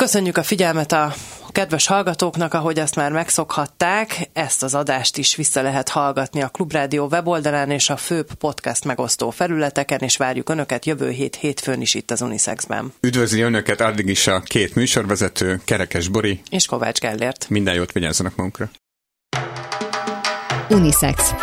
[0.00, 1.14] Köszönjük a figyelmet a
[1.48, 7.06] kedves hallgatóknak, ahogy azt már megszokhatták, ezt az adást is vissza lehet hallgatni a Klubrádió
[7.10, 12.10] weboldalán és a főbb podcast megosztó felületeken, és várjuk Önöket jövő hét hétfőn is itt
[12.10, 12.92] az Unisexben.
[13.00, 17.48] Üdvözli Önöket addig is a két műsorvezető, Kerekes Bori és Kovács Gellért.
[17.48, 18.70] Minden jót vigyázzanak magunkra.
[20.68, 21.34] Unisex.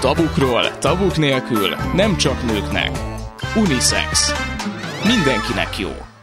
[0.00, 2.98] Tabukról, tabuk nélkül, nem csak nőknek.
[3.56, 4.32] Unisex.
[5.06, 6.13] Mindenkinek jó.